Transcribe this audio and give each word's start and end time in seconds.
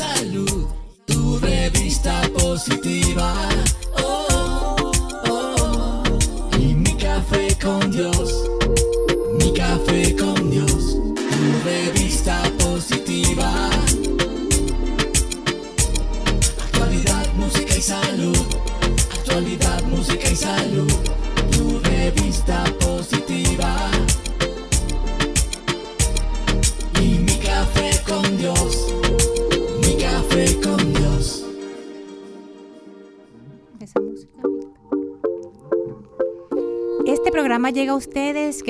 salud, 0.00 0.66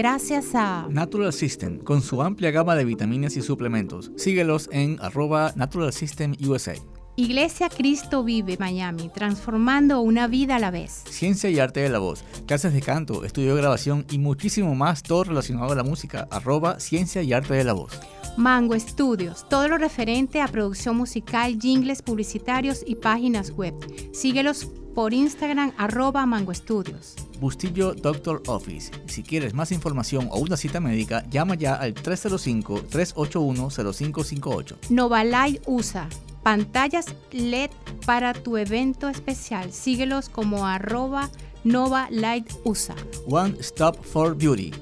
gracias 0.00 0.54
a 0.54 0.86
Natural 0.88 1.30
System, 1.30 1.78
con 1.78 2.00
su 2.00 2.22
amplia 2.22 2.50
gama 2.50 2.74
de 2.74 2.86
vitaminas 2.86 3.36
y 3.36 3.42
suplementos. 3.42 4.10
Síguelos 4.16 4.70
en 4.72 4.96
arroba 5.02 5.52
Natural 5.56 5.92
System 5.92 6.34
USA. 6.40 6.72
Iglesia 7.16 7.68
Cristo 7.68 8.24
Vive 8.24 8.56
Miami, 8.58 9.10
transformando 9.10 10.00
una 10.00 10.26
vida 10.26 10.56
a 10.56 10.58
la 10.58 10.70
vez. 10.70 11.04
Ciencia 11.10 11.50
y 11.50 11.58
arte 11.58 11.80
de 11.80 11.90
la 11.90 11.98
voz, 11.98 12.24
clases 12.46 12.72
de 12.72 12.80
canto, 12.80 13.26
estudio 13.26 13.54
de 13.54 13.60
grabación 13.60 14.06
y 14.10 14.16
muchísimo 14.16 14.74
más, 14.74 15.02
todo 15.02 15.24
relacionado 15.24 15.70
a 15.70 15.76
la 15.76 15.82
música. 15.82 16.26
Arroba 16.30 16.80
Ciencia 16.80 17.22
y 17.22 17.34
arte 17.34 17.52
de 17.52 17.64
la 17.64 17.74
voz. 17.74 17.92
Mango 18.38 18.80
Studios, 18.80 19.46
todo 19.50 19.68
lo 19.68 19.76
referente 19.76 20.40
a 20.40 20.48
producción 20.48 20.96
musical, 20.96 21.58
jingles 21.60 22.00
publicitarios 22.00 22.82
y 22.86 22.94
páginas 22.94 23.50
web. 23.50 23.74
Síguelos 24.14 24.64
por 24.94 25.12
Instagram 25.12 25.74
arroba 25.76 26.24
Mango 26.24 26.54
Studios. 26.54 27.16
Bustillo 27.40 27.94
Doctor 27.94 28.42
Office. 28.46 28.92
Si 29.06 29.22
quieres 29.22 29.54
más 29.54 29.72
información 29.72 30.28
o 30.30 30.38
una 30.38 30.56
cita 30.56 30.78
médica, 30.78 31.24
llama 31.30 31.54
ya 31.54 31.74
al 31.74 31.94
305-381-0558. 31.94 34.90
Novalight 34.90 35.62
USA, 35.66 36.06
pantallas 36.42 37.06
LED 37.32 37.70
para 38.04 38.34
tu 38.34 38.58
evento 38.58 39.08
especial. 39.08 39.72
Síguelos 39.72 40.28
como 40.28 40.66
arroba 40.66 41.30
Nova 41.64 42.08
Light 42.10 42.52
USA. 42.64 42.94
One 43.26 43.56
Stop 43.60 44.04
for 44.04 44.36
Beauty. 44.36 44.72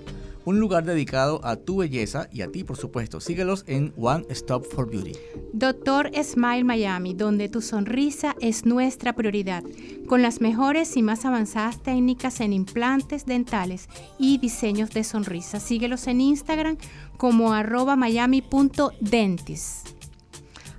Un 0.48 0.60
lugar 0.60 0.86
dedicado 0.86 1.44
a 1.44 1.56
tu 1.56 1.76
belleza 1.76 2.26
y 2.32 2.40
a 2.40 2.50
ti, 2.50 2.64
por 2.64 2.78
supuesto. 2.78 3.20
Síguelos 3.20 3.64
en 3.66 3.92
One 3.98 4.24
Stop 4.30 4.64
for 4.64 4.90
Beauty. 4.90 5.12
Doctor 5.52 6.10
Smile 6.24 6.64
Miami, 6.64 7.12
donde 7.12 7.50
tu 7.50 7.60
sonrisa 7.60 8.34
es 8.40 8.64
nuestra 8.64 9.14
prioridad, 9.14 9.62
con 10.06 10.22
las 10.22 10.40
mejores 10.40 10.96
y 10.96 11.02
más 11.02 11.26
avanzadas 11.26 11.82
técnicas 11.82 12.40
en 12.40 12.54
implantes 12.54 13.26
dentales 13.26 13.90
y 14.18 14.38
diseños 14.38 14.88
de 14.88 15.04
sonrisa. 15.04 15.60
Síguelos 15.60 16.06
en 16.06 16.22
Instagram 16.22 16.78
como 17.18 17.52
arroba 17.52 17.94
miami.dentis. 17.94 19.82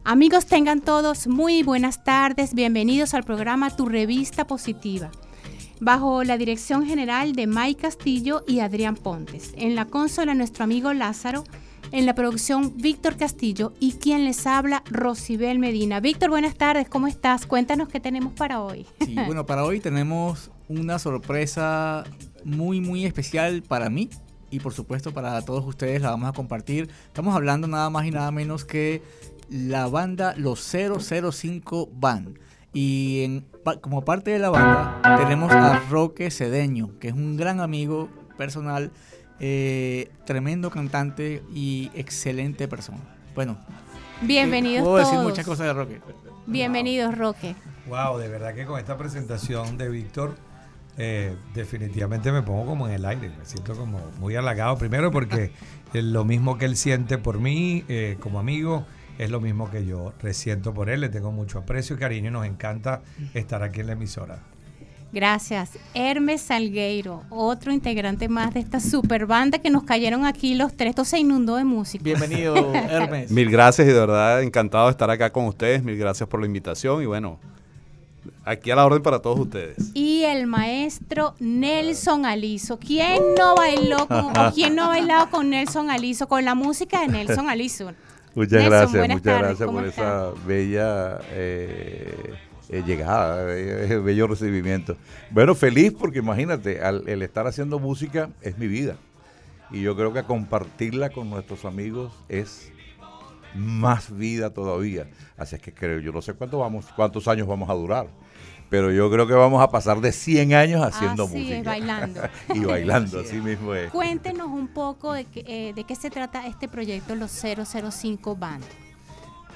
Amigos, 0.04 0.48
tengan 0.48 0.82
todos 0.82 1.28
muy 1.28 1.62
buenas 1.62 2.04
tardes. 2.04 2.56
Bienvenidos 2.56 3.14
al 3.14 3.24
programa 3.24 3.70
Tu 3.70 3.86
Revista 3.86 4.48
Positiva 4.48 5.12
bajo 5.80 6.24
la 6.24 6.38
dirección 6.38 6.86
general 6.86 7.34
de 7.34 7.48
Mike 7.48 7.82
Castillo 7.82 8.44
y 8.48 8.60
Adrián 8.60 8.96
Pontes. 8.96 9.54
En 9.56 9.76
la 9.76 9.86
consola 9.86 10.34
nuestro 10.34 10.64
amigo 10.64 10.94
Lázaro, 10.94 11.44
en 11.92 12.06
la 12.06 12.14
producción 12.16 12.74
Víctor 12.78 13.18
Castillo 13.18 13.74
y 13.80 13.94
quien 13.94 14.26
les 14.26 14.46
habla 14.46 14.84
Rosibel 14.90 15.60
Medina. 15.60 16.00
Víctor, 16.00 16.30
buenas 16.30 16.56
tardes, 16.56 16.88
¿cómo 16.90 17.08
estás? 17.08 17.46
Cuéntanos 17.46 17.88
qué 17.90 18.00
tenemos 18.00 18.34
para 18.34 18.62
hoy. 18.62 18.86
Sí, 19.06 19.16
bueno, 19.26 19.46
para 19.46 19.64
hoy 19.64 19.80
tenemos 19.80 20.52
una 20.68 21.00
sorpresa 21.00 22.04
muy, 22.44 22.80
muy 22.82 23.06
especial 23.06 23.64
para 23.64 23.90
mí 23.90 24.10
y 24.52 24.60
por 24.60 24.74
supuesto 24.74 25.14
para 25.14 25.42
todos 25.44 25.66
ustedes 25.66 26.02
la 26.02 26.12
vamos 26.12 26.30
a 26.30 26.34
compartir. 26.34 26.90
Estamos 27.08 27.36
hablando 27.36 27.68
nada 27.68 27.90
más 27.90 28.06
y 28.06 28.12
nada 28.12 28.32
menos 28.32 28.66
que 28.66 29.02
la 29.50 29.88
banda 29.88 30.36
Los 30.38 30.62
005 30.62 31.90
Band. 31.94 32.38
Y 32.74 33.24
en, 33.24 33.46
pa- 33.64 33.78
como 33.80 34.06
parte 34.06 34.32
de 34.32 34.40
la 34.40 34.50
banda 34.50 35.02
tenemos 35.18 35.52
a 35.52 35.80
Roque 35.90 36.30
Cedeño, 36.32 36.92
que 37.00 37.08
es 37.10 37.14
un 37.14 37.36
gran 37.36 37.60
amigo 37.60 38.10
personal, 38.38 38.92
eh, 39.40 40.12
tremendo 40.26 40.70
cantante 40.70 41.44
y 41.54 41.90
excelente 41.96 42.68
persona. 42.68 43.00
Bueno, 43.36 43.58
Bienvenidos 44.22 44.84
puedo 44.86 44.98
decir 44.98 45.18
muchas 45.20 45.46
cosas 45.46 45.68
de 45.68 45.74
Roque. 45.74 46.02
Bienvenidos, 46.46 47.18
Roque. 47.18 47.56
Wow, 47.88 48.18
de 48.18 48.28
verdad 48.28 48.54
que 48.54 48.66
con 48.66 48.78
esta 48.80 48.98
presentación 48.98 49.78
de 49.78 49.90
Víctor, 49.90 50.36
eh, 50.98 51.36
definitivamente 51.54 52.32
me 52.32 52.42
pongo 52.42 52.66
como 52.66 52.88
en 52.88 52.94
el 52.96 53.06
aire. 53.06 53.30
Me 53.30 53.46
siento 53.46 53.76
como 53.76 54.00
muy 54.20 54.36
halagado. 54.36 54.78
Primero 54.78 55.10
porque 55.12 55.52
eh, 55.94 56.02
lo 56.02 56.26
mismo 56.26 56.58
que 56.58 56.66
él 56.66 56.76
siente 56.76 57.18
por 57.18 57.40
mí 57.40 57.86
eh, 57.88 58.18
como 58.20 58.40
amigo, 58.40 58.86
es 59.20 59.30
lo 59.30 59.42
mismo 59.42 59.70
que 59.70 59.86
yo 59.86 60.14
resiento 60.22 60.74
por 60.74 60.90
él. 60.90 61.02
Le 61.02 61.10
tengo 61.10 61.32
mucho 61.32 61.60
aprecio 61.60 61.96
y 61.96 62.00
cariño 62.00 62.30
y 62.30 62.32
nos 62.32 62.46
encanta 62.46 63.02
estar 63.34 63.62
aquí 63.62 63.82
en 63.82 63.88
la 63.88 63.94
emisora. 63.94 64.40
Gracias. 65.12 65.72
Hermes 65.94 66.42
Salgueiro, 66.42 67.24
otro 67.30 67.74
integrante 67.74 68.30
más 68.30 68.54
de 68.54 68.62
esta 68.62 68.80
super 68.80 69.26
banda 69.26 69.60
que 69.60 69.70
nos 69.70 69.84
cayeron 69.84 70.26
aquí 70.26 70.56
los 70.56 70.74
tres. 70.74 70.92
Esto 70.92 71.04
se 71.04 71.20
inundó 71.20 71.58
de 71.58 71.66
música. 71.66 72.04
Bienvenido, 72.04 72.56
Hermes. 72.74 73.30
Mil 73.30 73.50
gracias 73.50 73.88
y 73.88 73.92
de 73.92 74.00
verdad 74.00 74.42
encantado 74.42 74.86
de 74.86 74.92
estar 74.92 75.10
acá 75.10 75.32
con 75.32 75.46
ustedes. 75.46 75.84
Mil 75.84 75.98
gracias 75.98 76.30
por 76.30 76.40
la 76.40 76.46
invitación 76.46 77.02
y 77.04 77.06
bueno, 77.06 77.40
aquí 78.46 78.72
a 78.72 78.76
la 78.76 78.86
orden 78.86 79.02
para 79.02 79.20
todos 79.20 79.40
ustedes. 79.40 79.92
Y 79.96 80.24
el 80.24 80.48
maestro 80.48 81.34
Nelson 81.40 82.26
Aliso. 82.26 82.80
¿Quién 82.80 83.22
no 83.38 83.56
bailó 83.56 84.08
con, 84.08 84.38
o 84.38 84.52
quién 84.56 84.76
no 84.76 84.86
ha 84.86 84.88
bailado 84.90 85.30
con 85.30 85.50
Nelson 85.50 85.90
Aliso? 85.90 86.28
Con 86.30 86.46
la 86.46 86.56
música 86.56 87.02
de 87.02 87.08
Nelson 87.10 87.50
Aliso. 87.50 87.92
Muchas 88.40 88.52
Nelson, 88.64 88.70
gracias, 88.70 89.08
muchas 89.10 89.24
tardes, 89.24 89.42
gracias 89.42 89.66
¿cómo 89.68 89.80
por 89.80 89.88
está? 89.88 90.02
esa 90.32 90.46
bella 90.48 91.20
eh, 91.32 92.34
eh, 92.70 92.84
llegada, 92.86 93.54
eh, 93.58 93.98
bello 94.00 94.28
recibimiento. 94.28 94.96
Bueno, 95.30 95.56
feliz 95.56 95.94
porque 96.00 96.20
imagínate, 96.20 96.82
al- 96.82 97.08
el 97.08 97.22
estar 97.22 97.48
haciendo 97.48 97.80
música 97.80 98.30
es 98.42 98.58
mi 98.58 98.68
vida. 98.68 98.96
Y 99.72 99.82
yo 99.82 99.96
creo 99.96 100.14
que 100.14 100.24
compartirla 100.24 101.10
con 101.10 101.30
nuestros 101.30 101.66
amigos 101.66 102.14
es 102.30 102.72
más 103.56 104.16
vida 104.16 104.52
todavía. 104.52 105.08
Así 105.38 105.56
es 105.56 105.62
que 105.62 105.74
creo, 105.74 106.00
yo 106.00 106.12
no 106.12 106.22
sé 106.22 106.34
cuánto 106.34 106.60
vamos, 106.60 106.86
cuántos 106.96 107.28
años 107.28 107.46
vamos 107.48 107.70
a 107.70 107.74
durar. 107.74 108.08
Pero 108.70 108.92
yo 108.92 109.10
creo 109.10 109.26
que 109.26 109.34
vamos 109.34 109.62
a 109.64 109.70
pasar 109.72 110.00
de 110.00 110.12
100 110.12 110.54
años 110.54 110.84
haciendo 110.84 111.24
Así 111.24 111.38
música. 111.38 111.58
es, 111.58 111.66
bailando. 111.66 112.22
y 112.54 112.60
bailando, 112.60 113.20
así 113.22 113.38
mismo 113.38 113.74
es. 113.74 113.92
Cuéntenos 113.92 114.48
un 114.48 114.68
poco 114.68 115.14
de, 115.14 115.26
qué- 115.26 115.44
eh, 115.48 115.74
de 115.74 115.84
qué 115.86 115.96
se 115.96 116.10
trata 116.12 116.46
este 116.46 116.68
proyecto, 116.68 117.16
los 117.16 117.32
005 117.32 118.36
Band. 118.36 118.64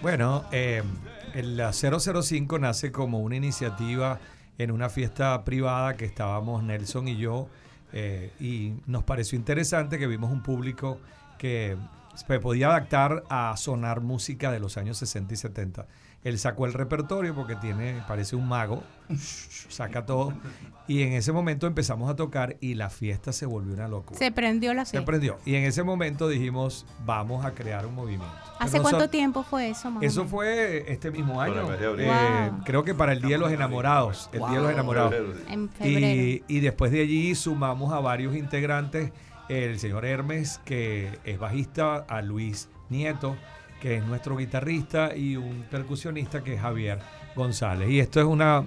Bueno, 0.01 0.43
eh, 0.51 0.81
el 1.33 1.61
005 1.71 2.59
nace 2.59 2.91
como 2.91 3.19
una 3.19 3.35
iniciativa 3.35 4.19
en 4.57 4.71
una 4.71 4.89
fiesta 4.89 5.43
privada 5.43 5.95
que 5.95 6.05
estábamos 6.05 6.63
Nelson 6.63 7.07
y 7.07 7.17
yo 7.17 7.47
eh, 7.93 8.31
y 8.39 8.73
nos 8.87 9.03
pareció 9.03 9.37
interesante 9.37 9.97
que 9.99 10.07
vimos 10.07 10.31
un 10.31 10.41
público 10.43 10.99
que 11.37 11.77
se 12.15 12.39
podía 12.39 12.67
adaptar 12.67 13.23
a 13.29 13.55
sonar 13.57 14.01
música 14.01 14.51
de 14.51 14.59
los 14.59 14.77
años 14.77 14.97
60 14.97 15.33
y 15.33 15.37
70. 15.37 15.87
Él 16.23 16.39
sacó 16.39 16.65
el 16.65 16.71
repertorio 16.73 17.35
porque 17.35 17.57
tiene, 17.57 18.01
parece 18.07 18.37
un 18.37 18.47
mago, 18.47 18.81
saca 19.69 20.05
todo 20.05 20.33
y 20.87 21.01
en 21.01 21.13
ese 21.13 21.33
momento 21.33 21.67
empezamos 21.67 22.09
a 22.09 22.15
tocar 22.15 22.55
y 22.61 22.75
la 22.75 22.89
fiesta 22.89 23.33
se 23.33 23.45
volvió 23.45 23.73
una 23.73 23.89
locura. 23.89 24.17
Se 24.17 24.31
prendió 24.31 24.73
la 24.73 24.85
Se 24.85 24.91
fiesta. 24.91 25.05
prendió. 25.05 25.37
Y 25.45 25.55
en 25.55 25.65
ese 25.65 25.83
momento 25.83 26.29
dijimos, 26.29 26.85
vamos 27.05 27.45
a 27.45 27.51
crear 27.53 27.85
un 27.85 27.95
movimiento. 27.95 28.33
¿Hace 28.57 28.79
cuánto 28.79 29.09
tiempo 29.09 29.43
fue 29.43 29.69
eso, 29.69 29.91
más 29.91 30.01
eso 30.01 30.25
fue 30.25 30.89
este 30.89 31.11
mismo 31.11 31.41
año. 31.41 31.73
Eh, 31.73 32.49
Wow. 32.53 32.63
Creo 32.63 32.83
que 32.83 32.93
para 32.95 33.11
el 33.11 33.21
Día 33.21 33.31
de 33.31 33.39
los 33.39 33.51
Enamorados. 33.51 34.29
El 34.31 34.39
Día 34.39 34.49
de 34.51 34.61
los 34.61 34.71
Enamorados. 34.71 35.13
En 35.49 35.67
febrero. 35.69 36.07
Y, 36.07 36.43
y 36.47 36.59
después 36.61 36.91
de 36.93 37.01
allí 37.01 37.35
sumamos 37.35 37.91
a 37.91 37.99
varios 37.99 38.33
integrantes. 38.35 39.11
El 39.49 39.79
señor 39.79 40.05
Hermes, 40.05 40.59
que 40.65 41.19
es 41.25 41.37
bajista, 41.37 41.97
a 42.07 42.21
Luis 42.21 42.69
Nieto, 42.89 43.35
que 43.81 43.97
es 43.97 44.05
nuestro 44.05 44.37
guitarrista, 44.37 45.15
y 45.15 45.35
un 45.35 45.65
percusionista 45.69 46.43
que 46.43 46.55
es 46.55 46.61
Javier 46.61 46.99
González. 47.35 47.89
Y 47.89 47.99
esto 47.99 48.19
es 48.19 48.25
una. 48.25 48.65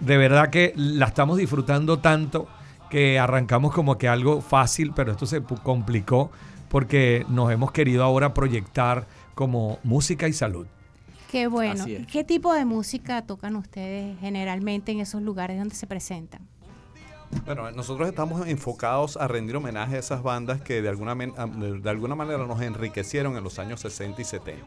De 0.00 0.16
verdad 0.16 0.50
que 0.50 0.72
la 0.76 1.06
estamos 1.06 1.38
disfrutando 1.38 1.98
tanto 1.98 2.48
que 2.90 3.18
arrancamos 3.18 3.72
como 3.72 3.98
que 3.98 4.08
algo 4.08 4.40
fácil, 4.40 4.92
pero 4.94 5.12
esto 5.12 5.26
se 5.26 5.42
complicó 5.42 6.30
porque 6.68 7.24
nos 7.28 7.50
hemos 7.52 7.72
querido 7.72 8.04
ahora 8.04 8.34
proyectar 8.34 9.06
como 9.34 9.78
música 9.82 10.28
y 10.28 10.32
salud. 10.32 10.66
Qué 11.30 11.46
bueno. 11.46 11.84
¿Qué 12.10 12.24
tipo 12.24 12.54
de 12.54 12.64
música 12.64 13.22
tocan 13.22 13.56
ustedes 13.56 14.18
generalmente 14.20 14.92
en 14.92 15.00
esos 15.00 15.22
lugares 15.22 15.58
donde 15.58 15.74
se 15.74 15.86
presentan? 15.86 16.40
Bueno, 17.44 17.70
nosotros 17.72 18.08
estamos 18.08 18.46
enfocados 18.46 19.16
a 19.16 19.28
rendir 19.28 19.56
homenaje 19.56 19.96
a 19.96 19.98
esas 19.98 20.22
bandas 20.22 20.60
que 20.60 20.82
de 20.82 20.88
alguna, 20.88 21.14
de 21.14 21.90
alguna 21.90 22.14
manera 22.14 22.46
nos 22.46 22.60
enriquecieron 22.60 23.36
en 23.36 23.44
los 23.44 23.58
años 23.58 23.80
60 23.80 24.20
y 24.20 24.24
70. 24.24 24.64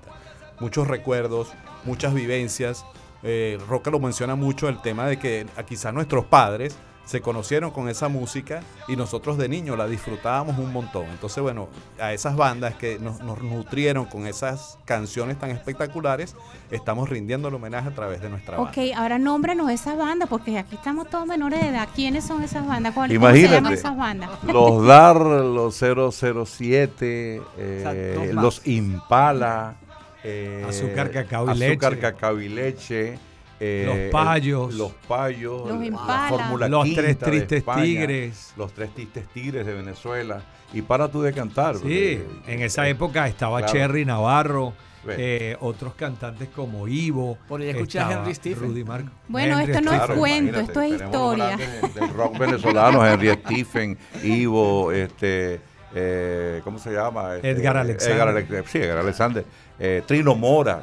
muchos 0.60 0.88
recuerdos, 0.88 1.52
muchas 1.86 2.14
vivencias. 2.14 2.86
Eh, 3.24 3.60
Roca 3.68 3.92
lo 3.92 4.00
menciona 4.00 4.36
mucho 4.36 4.68
el 4.70 4.82
tema 4.82 5.08
de 5.08 5.18
que 5.20 5.46
a 5.56 5.64
quizás 5.64 5.94
nuestros 5.94 6.26
padres 6.26 6.76
se 7.06 7.20
conocieron 7.20 7.72
con 7.72 7.90
esa 7.90 8.08
música 8.08 8.62
y 8.88 8.96
nosotros 8.96 9.38
de 9.38 9.50
niños 9.50 9.78
la 9.78 9.88
disfrutábamos 9.88 10.58
un 10.58 10.72
montón. 10.72 11.06
Entonces, 11.08 11.42
bueno, 11.44 11.68
a 12.00 12.14
esas 12.14 12.36
bandas 12.38 12.76
que 12.76 13.00
nos, 13.00 13.20
nos 13.22 13.42
nutrieron 13.42 14.06
con 14.06 14.28
esas 14.28 14.78
canciones 14.86 15.38
tan 15.38 15.52
espectaculares, 15.52 16.36
estamos 16.70 17.10
rindiendo 17.10 17.50
el 17.50 17.56
homenaje 17.56 17.90
a 17.90 17.94
través 17.94 18.22
de 18.22 18.30
nuestra 18.30 18.58
banda. 18.58 18.72
Ok, 18.72 18.78
ahora 18.96 19.18
nómbranos 19.20 19.70
esas 19.72 19.98
bandas, 19.98 20.30
porque 20.30 20.58
aquí 20.58 20.76
estamos 20.76 21.10
todos 21.10 21.26
menores 21.28 21.60
de 21.62 21.68
edad. 21.70 21.90
¿Quiénes 21.94 22.24
son 22.24 22.44
esas 22.44 22.66
bandas? 22.66 22.94
¿Cuál- 22.94 23.14
¿Cómo 23.14 23.28
se 23.32 23.42
llaman 23.42 23.50
Imagínate. 23.58 23.76
esas 23.76 23.98
bandas? 23.98 24.30
Los 24.48 24.86
DAR, 24.86 25.18
los 25.18 25.76
007, 25.76 27.42
eh, 27.58 28.32
los 28.34 28.66
Impala, 28.68 29.76
eh, 30.24 30.66
Azúcar, 30.68 31.12
cacao 31.12 31.48
y 31.48 31.50
azúcar, 31.52 31.92
leche. 31.94 32.02
cacao 32.02 32.40
y 32.40 32.48
leche, 32.50 33.20
eh, 33.64 34.10
Los 34.12 34.12
Payos. 34.24 34.74
Los 34.74 34.92
payos, 35.08 35.70
Los 35.70 36.60
la 36.60 36.68
Los 36.68 36.94
Tres 36.96 37.18
Tristes 37.20 37.60
España, 37.60 37.84
Tigres. 37.84 38.54
Los 38.58 38.74
tres 38.74 38.90
tristes 38.96 39.28
tigres 39.30 39.66
de 39.68 39.74
Venezuela. 39.76 40.42
Y 40.74 40.82
para 40.82 41.10
tú 41.10 41.22
de 41.22 41.32
cantar. 41.32 41.76
Sí, 41.76 41.82
porque- 41.84 42.54
en 42.54 42.62
esa 42.64 42.88
época 42.88 43.28
estaba 43.28 43.60
Claro. 43.60 43.72
Cherry 43.74 44.04
Navarro, 44.06 44.74
eh, 45.08 45.56
otros 45.60 45.94
cantantes 45.94 46.50
como 46.50 46.88
Ivo. 46.88 47.38
Por 47.48 47.62
ahí 47.62 47.70
escuché 47.70 48.00
a 48.00 48.12
Henry 48.12 48.34
Stephen. 48.34 48.70
Rudy 48.70 48.84
Marco. 48.84 49.12
Bueno, 49.28 49.60
Henry 49.60 49.72
esto 49.74 49.84
no 49.84 49.94
es 49.94 50.12
cuento, 50.18 50.60
esto 50.60 50.82
es 50.82 50.94
historia. 51.02 51.58
grandes 51.58 51.94
Del 51.94 52.10
rock 52.14 52.38
venezolano, 52.40 53.06
Henry 53.06 53.30
Stephen, 53.34 53.98
Ivo, 54.24 54.92
este, 54.92 55.60
eh, 55.94 56.62
¿cómo 56.64 56.80
se 56.80 56.92
llama? 56.94 57.36
Este, 57.36 57.50
Edgar 57.52 57.78
Alexander. 57.78 58.16
Edgar 58.16 58.28
Alex- 58.30 58.72
sí, 58.72 58.78
Edgar 58.80 58.98
Alexander. 58.98 59.46
eh, 59.80 60.02
Trino 60.08 60.34
Mora. 60.36 60.82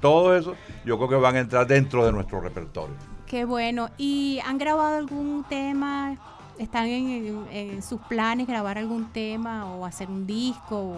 Todo 0.00 0.36
eso 0.36 0.54
yo 0.84 0.96
creo 0.96 1.08
que 1.08 1.16
van 1.16 1.36
a 1.36 1.40
entrar 1.40 1.66
dentro 1.66 2.04
de 2.06 2.12
nuestro 2.12 2.40
repertorio. 2.40 2.94
Qué 3.26 3.44
bueno. 3.44 3.88
¿Y 3.98 4.40
han 4.44 4.58
grabado 4.58 4.96
algún 4.96 5.44
tema? 5.48 6.16
¿Están 6.58 6.86
en, 6.86 7.82
sus 7.82 8.00
planes 8.02 8.46
grabar 8.46 8.78
algún 8.78 9.06
tema 9.12 9.66
o 9.74 9.84
hacer 9.84 10.08
un 10.08 10.26
disco? 10.26 10.96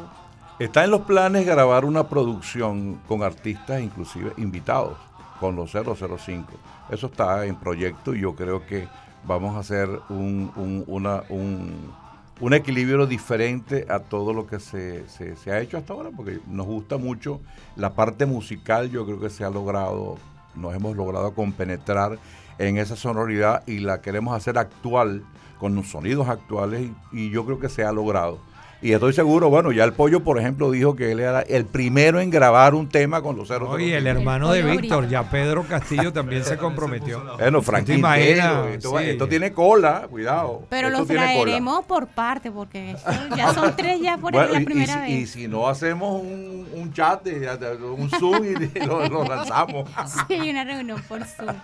Está 0.58 0.84
en 0.84 0.90
los 0.90 1.02
planes 1.02 1.46
grabar 1.46 1.84
una 1.84 2.08
producción 2.08 3.00
con 3.08 3.22
artistas, 3.22 3.80
inclusive 3.80 4.32
invitados, 4.36 4.96
con 5.40 5.56
los 5.56 5.70
005. 5.72 6.46
Eso 6.90 7.06
está 7.06 7.44
en 7.46 7.56
proyecto 7.56 8.14
y 8.14 8.20
yo 8.20 8.34
creo 8.34 8.66
que 8.66 8.86
vamos 9.24 9.56
a 9.56 9.60
hacer 9.60 9.88
un, 10.08 10.50
un- 10.56 10.84
una- 10.86 11.22
un- 11.30 11.92
un 12.40 12.52
equilibrio 12.52 13.06
diferente 13.06 13.86
a 13.88 14.00
todo 14.00 14.32
lo 14.34 14.46
que 14.46 14.60
se, 14.60 15.08
se- 15.08 15.50
ha 15.50 15.60
hecho 15.60 15.78
hasta 15.78 15.92
ahora, 15.94 16.10
porque 16.14 16.38
nos 16.46 16.66
gusta 16.66 16.98
mucho 16.98 17.40
la 17.76 17.94
parte 17.94 18.26
musical, 18.26 18.90
yo 18.90 19.06
creo 19.06 19.18
que 19.20 19.30
se 19.30 19.44
ha 19.44 19.50
logrado, 19.50 20.18
nos 20.54 20.74
hemos 20.74 20.96
logrado 20.96 21.34
compenetrar 21.34 22.18
en 22.58 22.76
esa 22.78 22.96
sonoridad 22.96 23.62
y 23.66 23.78
la 23.78 24.00
queremos 24.02 24.36
hacer 24.36 24.58
actual, 24.58 25.24
con 25.58 25.74
los 25.74 25.88
sonidos 25.88 26.28
actuales 26.28 26.90
y 27.12 27.30
yo 27.30 27.46
creo 27.46 27.58
que 27.58 27.70
se 27.70 27.82
ha 27.84 27.90
logrado. 27.92 28.38
Y 28.82 28.92
estoy 28.92 29.14
seguro, 29.14 29.48
bueno, 29.48 29.72
ya 29.72 29.84
el 29.84 29.94
pollo, 29.94 30.22
por 30.22 30.38
ejemplo, 30.38 30.70
dijo 30.70 30.94
que 30.96 31.10
él 31.10 31.20
era 31.20 31.40
el 31.40 31.64
primero 31.64 32.20
en 32.20 32.28
grabar 32.30 32.74
un 32.74 32.88
tema 32.90 33.22
con 33.22 33.34
los 33.34 33.48
005. 33.48 33.70
Oye, 33.70 33.96
el 33.96 34.06
hermano 34.06 34.52
de 34.52 34.62
Víctor, 34.62 35.08
ya 35.08 35.30
Pedro 35.30 35.64
Castillo 35.64 36.12
también 36.12 36.44
se 36.44 36.58
comprometió. 36.58 37.22
Bueno, 37.38 37.62
Frank 37.62 37.86
¿Te 37.86 37.94
imaginas? 37.94 38.46
Quintero, 38.52 38.68
esto, 38.68 38.98
Sí. 38.98 39.04
esto 39.08 39.28
tiene 39.28 39.52
cola, 39.52 40.06
cuidado. 40.10 40.62
Pero 40.68 40.88
esto 40.88 40.98
los 41.00 41.08
tiene 41.08 41.22
cola. 41.22 41.42
traeremos 41.42 41.84
por 41.86 42.06
parte, 42.08 42.50
porque 42.50 42.90
esto 42.92 43.10
ya 43.34 43.54
son 43.54 43.74
tres 43.76 43.98
ya 44.00 44.18
por 44.18 44.32
Bueno, 44.34 44.52
la 44.52 44.58
y- 44.58 44.62
y, 44.62 44.66
primera 44.66 45.06
si, 45.06 45.12
y 45.12 45.20
vez. 45.20 45.30
si 45.30 45.48
no 45.48 45.68
hacemos 45.68 46.20
un, 46.22 46.68
un 46.74 46.92
chat, 46.92 47.24
de- 47.24 47.76
un 47.86 48.10
Zoom 48.10 48.44
y 48.44 48.78
lo, 48.86 49.08
lo 49.08 49.24
lanzamos. 49.24 49.88
Sí, 50.28 50.50
una 50.50 50.64
reunión 50.64 51.02
por 51.08 51.24
Zoom. 51.24 51.54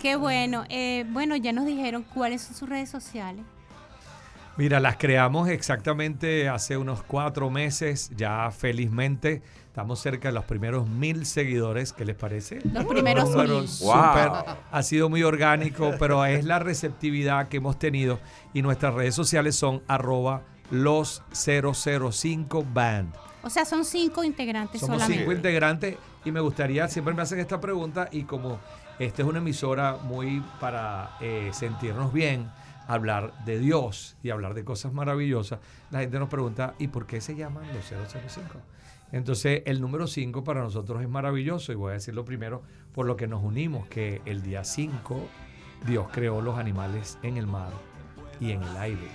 Qué 0.00 0.16
bueno. 0.16 0.64
Eh, 0.68 1.04
bueno, 1.10 1.36
ya 1.36 1.52
nos 1.52 1.66
dijeron 1.66 2.04
cuáles 2.12 2.42
son 2.42 2.56
sus 2.56 2.68
redes 2.68 2.90
sociales. 2.90 3.44
Mira, 4.56 4.80
las 4.80 4.96
creamos 4.96 5.48
exactamente 5.48 6.48
hace 6.48 6.76
unos 6.76 7.02
cuatro 7.02 7.48
meses, 7.50 8.10
ya 8.16 8.50
felizmente. 8.50 9.42
Estamos 9.66 10.00
cerca 10.00 10.28
de 10.28 10.34
los 10.34 10.44
primeros 10.44 10.86
mil 10.86 11.24
seguidores, 11.24 11.94
¿qué 11.94 12.04
les 12.04 12.16
parece? 12.16 12.58
Los 12.70 12.84
primeros 12.84 13.34
mil. 13.34 13.66
Wow. 13.80 14.44
Ha 14.70 14.82
sido 14.82 15.08
muy 15.08 15.22
orgánico, 15.22 15.94
pero 15.98 16.24
es 16.26 16.44
la 16.44 16.58
receptividad 16.58 17.48
que 17.48 17.56
hemos 17.56 17.78
tenido. 17.78 18.20
Y 18.52 18.60
nuestras 18.60 18.92
redes 18.92 19.14
sociales 19.14 19.56
son 19.56 19.82
arroba 19.88 20.42
los 20.70 21.22
005 21.32 22.64
band. 22.72 23.14
O 23.42 23.50
sea, 23.50 23.64
son 23.64 23.84
cinco 23.84 24.22
integrantes 24.22 24.80
Somos 24.80 24.96
solamente. 24.96 25.18
cinco 25.22 25.32
integrantes 25.32 25.96
y 26.24 26.30
me 26.30 26.40
gustaría, 26.40 26.86
siempre 26.88 27.12
me 27.14 27.22
hacen 27.22 27.40
esta 27.40 27.60
pregunta 27.60 28.08
y 28.12 28.22
como 28.22 28.60
esta 28.98 29.22
es 29.22 29.28
una 29.28 29.38
emisora 29.38 29.96
muy 30.04 30.42
para 30.60 31.16
eh, 31.20 31.50
sentirnos 31.52 32.12
bien, 32.12 32.48
hablar 32.86 33.32
de 33.44 33.58
Dios 33.58 34.16
y 34.22 34.30
hablar 34.30 34.54
de 34.54 34.64
cosas 34.64 34.92
maravillosas, 34.92 35.60
la 35.90 36.00
gente 36.00 36.18
nos 36.18 36.28
pregunta, 36.28 36.74
¿y 36.78 36.88
por 36.88 37.06
qué 37.06 37.20
se 37.20 37.34
llaman 37.34 37.64
los 37.72 37.84
005? 37.84 38.58
Entonces 39.12 39.62
el 39.66 39.80
número 39.80 40.06
5 40.06 40.42
para 40.42 40.62
nosotros 40.62 41.02
es 41.02 41.08
maravilloso 41.08 41.72
y 41.72 41.74
voy 41.74 41.90
a 41.90 41.94
decirlo 41.94 42.24
primero 42.24 42.62
por 42.94 43.06
lo 43.06 43.16
que 43.16 43.26
nos 43.26 43.42
unimos, 43.44 43.86
que 43.88 44.22
el 44.24 44.42
día 44.42 44.64
5 44.64 45.20
Dios 45.86 46.06
creó 46.12 46.40
los 46.40 46.58
animales 46.58 47.18
en 47.22 47.36
el 47.36 47.46
mar 47.46 47.72
y 48.40 48.52
en 48.52 48.62
el 48.62 48.76
aire 48.76 49.08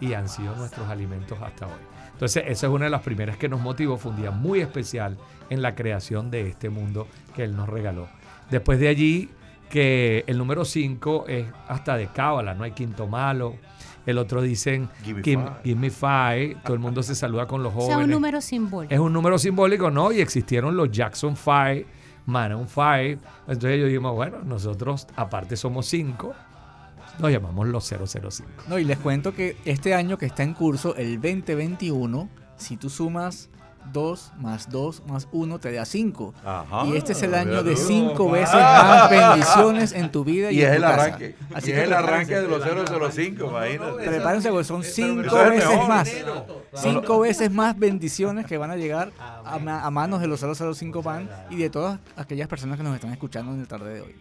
y 0.00 0.12
han 0.14 0.28
sido 0.28 0.54
nuestros 0.56 0.88
alimentos 0.88 1.38
hasta 1.40 1.66
hoy. 1.66 1.80
Entonces, 2.12 2.44
esa 2.46 2.66
es 2.66 2.72
una 2.72 2.84
de 2.84 2.90
las 2.90 3.02
primeras 3.02 3.36
que 3.36 3.48
nos 3.48 3.60
motivó. 3.60 3.96
Fue 3.96 4.12
un 4.12 4.18
día 4.18 4.30
muy 4.30 4.60
especial 4.60 5.16
en 5.50 5.62
la 5.62 5.74
creación 5.74 6.30
de 6.30 6.48
este 6.48 6.70
mundo 6.70 7.08
que 7.34 7.44
Él 7.44 7.56
nos 7.56 7.68
regaló. 7.68 8.08
Después 8.50 8.78
de 8.78 8.88
allí, 8.88 9.30
que 9.68 10.24
el 10.26 10.38
número 10.38 10.64
5 10.64 11.24
es 11.28 11.46
hasta 11.68 11.96
de 11.96 12.06
cábala, 12.08 12.54
no 12.54 12.64
hay 12.64 12.72
quinto 12.72 13.06
malo. 13.06 13.56
El 14.06 14.18
otro 14.18 14.42
dicen, 14.42 14.90
Give 15.02 15.14
me 15.20 15.22
give, 15.24 15.42
five". 15.42 15.56
give 15.64 15.80
me 15.80 15.90
five. 15.90 16.56
Todo 16.62 16.74
el 16.74 16.78
mundo 16.80 17.02
se 17.02 17.14
saluda 17.14 17.46
con 17.46 17.62
los 17.62 17.72
O 17.72 17.76
jóvenes. 17.76 17.96
sea, 17.96 18.04
un 18.04 18.10
número 18.10 18.40
simbólico. 18.40 18.92
Es 18.94 19.00
un 19.00 19.12
número 19.12 19.38
simbólico, 19.38 19.90
¿no? 19.90 20.12
Y 20.12 20.20
existieron 20.20 20.76
los 20.76 20.90
Jackson 20.90 21.36
5, 21.36 21.88
Maroon 22.26 22.66
5. 22.68 22.82
Entonces 23.48 23.80
yo 23.80 23.86
dijimos, 23.86 24.14
bueno, 24.14 24.38
nosotros 24.44 25.06
aparte 25.16 25.56
somos 25.56 25.86
5, 25.86 26.34
nos 27.18 27.30
llamamos 27.30 27.66
los 27.68 27.84
005. 27.88 28.64
No, 28.68 28.78
y 28.78 28.84
les 28.84 28.98
cuento 28.98 29.32
que 29.34 29.56
este 29.64 29.94
año 29.94 30.18
que 30.18 30.26
está 30.26 30.42
en 30.42 30.52
curso, 30.52 30.94
el 30.96 31.14
2021, 31.20 32.28
si 32.56 32.76
tú 32.76 32.90
sumas 32.90 33.48
2 33.92 34.32
más 34.38 34.70
2 34.70 35.02
más 35.06 35.28
1 35.32 35.58
te 35.58 35.72
da 35.72 35.84
5. 35.84 36.34
Ajá. 36.44 36.86
y 36.86 36.96
este 36.96 37.12
es 37.12 37.22
el 37.22 37.34
año 37.34 37.62
de 37.62 37.70
Mira 37.72 37.82
tú. 37.82 37.86
5 37.86 38.30
veces 38.30 38.54
más 38.54 39.10
bendiciones 39.10 39.92
en 39.92 40.10
tu 40.10 40.24
vida 40.24 40.50
y, 40.50 40.58
Y 40.60 40.62
en 40.62 40.66
es 40.66 40.70
tu 40.70 40.76
el 40.76 40.82
casa. 40.82 41.02
arranque. 41.04 41.34
Así 41.54 41.70
y 41.70 41.72
que 41.72 41.78
es 41.78 41.84
el 41.86 41.92
arranque 41.92 42.34
de 42.40 42.48
los 42.48 42.62
005, 43.14 43.44
imagínate. 43.50 44.04
Prepárense 44.06 44.48
porque 44.50 44.64
son 44.64 44.80
eso 44.82 44.92
5 44.94 45.20
es 45.22 45.32
el 45.32 45.50
veces 45.50 45.68
mejor. 45.70 45.88
más. 45.88 46.12
5 46.74 47.18
veces 47.20 47.50
más 47.52 47.78
bendiciones 47.78 48.46
que 48.46 48.58
van 48.58 48.70
a 48.70 48.76
llegar 48.76 49.12
a, 49.18 49.56
a 49.86 49.90
manos 49.90 50.20
de 50.20 50.26
los 50.26 50.40
005 50.40 51.02
Band 51.02 51.28
y 51.50 51.56
de 51.56 51.70
todas 51.70 51.98
aquellas 52.16 52.48
personas 52.48 52.76
que 52.76 52.82
nos 52.82 52.94
están 52.94 53.12
escuchando 53.12 53.52
en 53.52 53.60
el 53.60 53.68
tarde 53.68 53.94
de 53.94 54.00
hoy. 54.02 54.14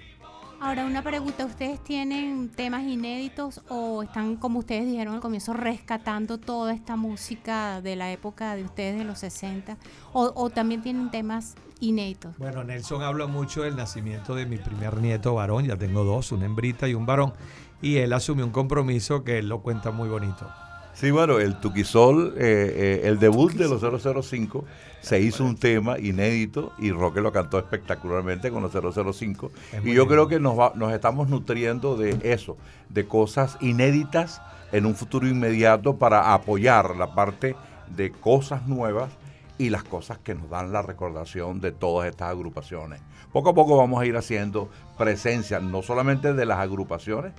Ahora, 0.64 0.86
una 0.86 1.02
pregunta. 1.02 1.46
¿Ustedes 1.46 1.84
tienen 1.84 2.48
temas 2.48 2.84
inéditos 2.84 3.62
o 3.68 4.02
están, 4.02 4.38
como 4.38 4.60
ustedes 4.60 4.86
dijeron 4.86 5.14
al 5.14 5.20
comienzo, 5.20 5.52
rescatando 5.52 6.38
toda 6.38 6.74
esta 6.74 6.96
música 6.96 7.82
de 7.82 7.98
la 7.98 8.14
época 8.14 8.56
de 8.56 8.64
ustedes, 8.64 8.98
de 8.98 9.04
los 9.04 9.20
60? 9.20 9.76
¿O, 10.14 10.32
o 10.34 10.50
también 10.52 10.82
tienen 10.82 11.12
temas 11.12 11.56
inéditos? 11.82 12.38
Bueno, 12.38 12.64
Nelson 12.64 13.02
habla 13.02 13.28
mucho 13.28 13.64
del 13.64 13.76
nacimiento 13.76 14.36
de 14.36 14.46
mi 14.46 14.58
primer 14.58 15.02
nieto 15.02 15.36
varón, 15.36 15.66
ya 15.66 15.76
tengo 15.76 16.06
dos, 16.06 16.32
una 16.32 16.46
hembrita 16.46 16.88
y 16.88 16.94
un 16.94 17.06
varón, 17.06 17.34
y 17.82 17.98
él 17.98 18.14
asumió 18.14 18.46
un 18.46 18.54
compromiso 18.54 19.26
que 19.26 19.40
él 19.40 19.50
lo 19.50 19.62
cuenta 19.62 19.92
muy 19.92 20.08
bonito. 20.08 20.50
Sí, 20.94 21.12
bueno, 21.12 21.40
el 21.40 21.60
Tuquisol, 21.60 22.36
eh, 22.38 23.02
eh, 23.02 23.02
el 23.06 23.20
debut 23.20 23.52
de 23.54 23.68
los 23.68 23.82
005, 24.28 24.64
se 25.02 25.20
hizo 25.20 25.44
un 25.44 25.58
tema 25.58 25.98
inédito 26.00 26.72
y 26.78 26.92
Roque 26.92 27.20
lo 27.20 27.32
cantó 27.32 27.58
espectacularmente 27.58 28.52
con 28.52 28.62
los 28.64 28.72
005. 28.72 29.52
Es 29.74 29.86
Y 29.86 29.94
yo 29.94 30.08
creo 30.08 30.28
que 30.28 30.40
nos, 30.40 30.58
va- 30.58 30.72
nos 30.76 30.94
estamos 30.94 31.28
nutriendo 31.30 31.98
de 31.98 32.20
eso, 32.24 32.58
de 32.90 33.06
cosas 33.08 33.58
inéditas 33.60 34.42
en 34.72 34.86
un 34.86 34.96
futuro 34.96 35.28
inmediato 35.28 35.98
para 35.98 36.34
apoyar 36.34 36.96
la 36.96 37.14
parte 37.16 37.56
de 37.96 38.12
cosas 38.12 38.68
nuevas 38.68 39.10
y 39.58 39.70
las 39.70 39.84
cosas 39.84 40.20
que 40.20 40.36
nos 40.36 40.50
dan 40.50 40.72
la 40.72 40.82
recordación 40.82 41.60
de 41.60 41.72
todas 41.72 42.08
estas 42.10 42.30
agrupaciones. 42.30 43.02
Poco 43.32 43.50
a 43.50 43.54
poco 43.54 43.78
vamos 43.78 44.02
a 44.02 44.06
ir 44.06 44.16
haciendo 44.16 44.70
presencia, 44.98 45.60
no 45.60 45.82
solamente 45.82 46.34
de 46.34 46.46
las 46.46 46.60
agrupaciones, 46.60 47.34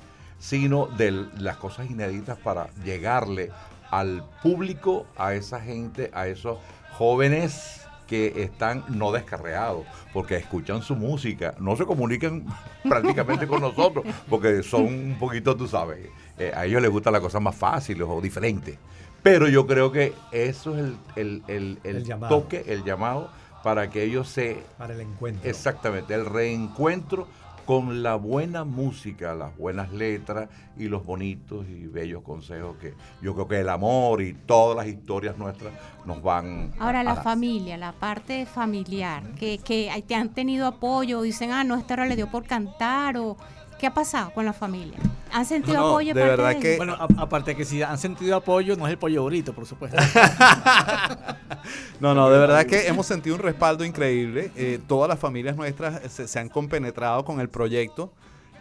sino 0.48 0.86
de 0.88 1.10
las 1.38 1.56
cosas 1.56 1.90
inéditas 1.90 2.36
para 2.36 2.68
llegarle 2.84 3.50
al 3.90 4.22
público, 4.42 5.06
a 5.16 5.32
esa 5.34 5.58
gente, 5.58 6.10
a 6.12 6.26
esos 6.26 6.58
jóvenes 6.92 7.80
que 8.06 8.42
están 8.42 8.84
no 8.90 9.10
descarreados, 9.10 9.86
porque 10.12 10.36
escuchan 10.36 10.82
su 10.82 10.94
música, 10.96 11.54
no 11.58 11.74
se 11.76 11.86
comunican 11.86 12.44
prácticamente 12.82 13.46
con 13.46 13.62
nosotros, 13.62 14.04
porque 14.28 14.62
son 14.62 14.82
un 14.84 15.16
poquito, 15.18 15.56
tú 15.56 15.66
sabes, 15.66 16.08
eh, 16.38 16.52
a 16.54 16.66
ellos 16.66 16.82
les 16.82 16.90
gusta 16.90 17.10
la 17.10 17.20
cosa 17.20 17.40
más 17.40 17.54
fácil 17.56 18.02
o 18.02 18.20
diferente. 18.20 18.78
Pero 19.22 19.48
yo 19.48 19.66
creo 19.66 19.90
que 19.90 20.12
eso 20.32 20.74
es 20.76 20.80
el, 20.80 20.96
el- 21.16 21.42
el- 21.48 21.78
el 21.84 21.96
El 21.96 22.04
llamado. 22.04 22.38
toque, 22.42 22.64
el 22.68 22.84
llamado 22.84 23.30
para 23.62 23.88
que 23.88 24.02
ellos 24.02 24.28
se 24.28 24.62
Para 24.76 24.92
el 24.92 25.00
encuentro. 25.00 25.48
Exactamente, 25.48 26.12
el 26.12 26.26
reencuentro 26.26 27.26
con 27.66 28.02
la 28.02 28.14
buena 28.16 28.64
música, 28.64 29.35
las 29.35 29.56
buenas 29.56 29.92
letras 29.92 30.49
y 30.76 30.88
los 30.88 31.04
bonitos 31.04 31.66
y 31.68 31.87
bellos 31.87 32.23
consejos 32.23 32.76
que 32.80 32.94
yo 33.23 33.35
creo 33.35 33.49
que 33.49 33.61
el 33.61 33.68
amor 33.68 34.21
y 34.23 34.33
todas 34.35 34.76
las 34.76 34.87
historias 34.87 35.38
nuestras 35.38 35.73
nos 36.04 36.23
van 36.23 36.73
Ahora, 36.78 37.00
a 37.00 37.04
la 37.04 37.14
dar. 37.14 37.25
familia, 37.25 37.76
la 37.76 37.92
parte 37.92 38.44
familiar, 38.47 39.23
que, 39.38 39.59
que 39.59 39.90
te 40.06 40.14
han 40.14 40.30
tenido 40.30 40.66
apoyo, 40.66 41.23
dicen, 41.23 41.50
ah, 41.52 41.64
no, 41.64 41.76
esta 41.76 41.94
hora 41.94 42.06
le 42.06 42.16
dio 42.16 42.28
por 42.30 42.44
cantar, 42.44 43.16
o 43.16 43.37
¿qué 43.78 43.87
ha 43.87 43.94
pasado 43.94 44.30
con 44.35 44.44
la 44.44 44.52
familia? 44.52 44.99
¿Han 45.33 45.47
sentido 45.47 45.78
No, 45.78 45.88
apoyo? 45.88 46.14
de 46.14 46.21
parte 46.21 46.30
verdad 46.30 46.50
ellos? 46.52 46.62
que- 46.62 46.76
Bueno, 46.76 46.94
a- 46.94 47.09
aparte 47.23 47.52
de 47.52 47.56
que 47.56 47.64
si 47.64 47.83
han 47.83 47.99
sentido 47.99 48.37
apoyo, 48.37 48.76
no 48.76 48.87
es 48.87 48.92
el 48.92 48.99
pollo 48.99 49.23
burrito, 49.23 49.52
por 49.52 49.66
supuesto. 49.66 49.97
No, 52.00 52.14
no, 52.14 52.28
de 52.28 52.38
verdad 52.38 52.66
que 52.66 52.86
hemos 52.88 53.06
sentido 53.06 53.36
un 53.36 53.42
respaldo 53.42 53.84
increíble. 53.84 54.50
Eh, 54.56 54.78
todas 54.86 55.08
las 55.08 55.18
familias 55.18 55.56
nuestras 55.56 56.00
se, 56.12 56.26
se 56.28 56.38
han 56.38 56.48
compenetrado 56.48 57.24
con 57.24 57.40
el 57.40 57.48
proyecto. 57.48 58.12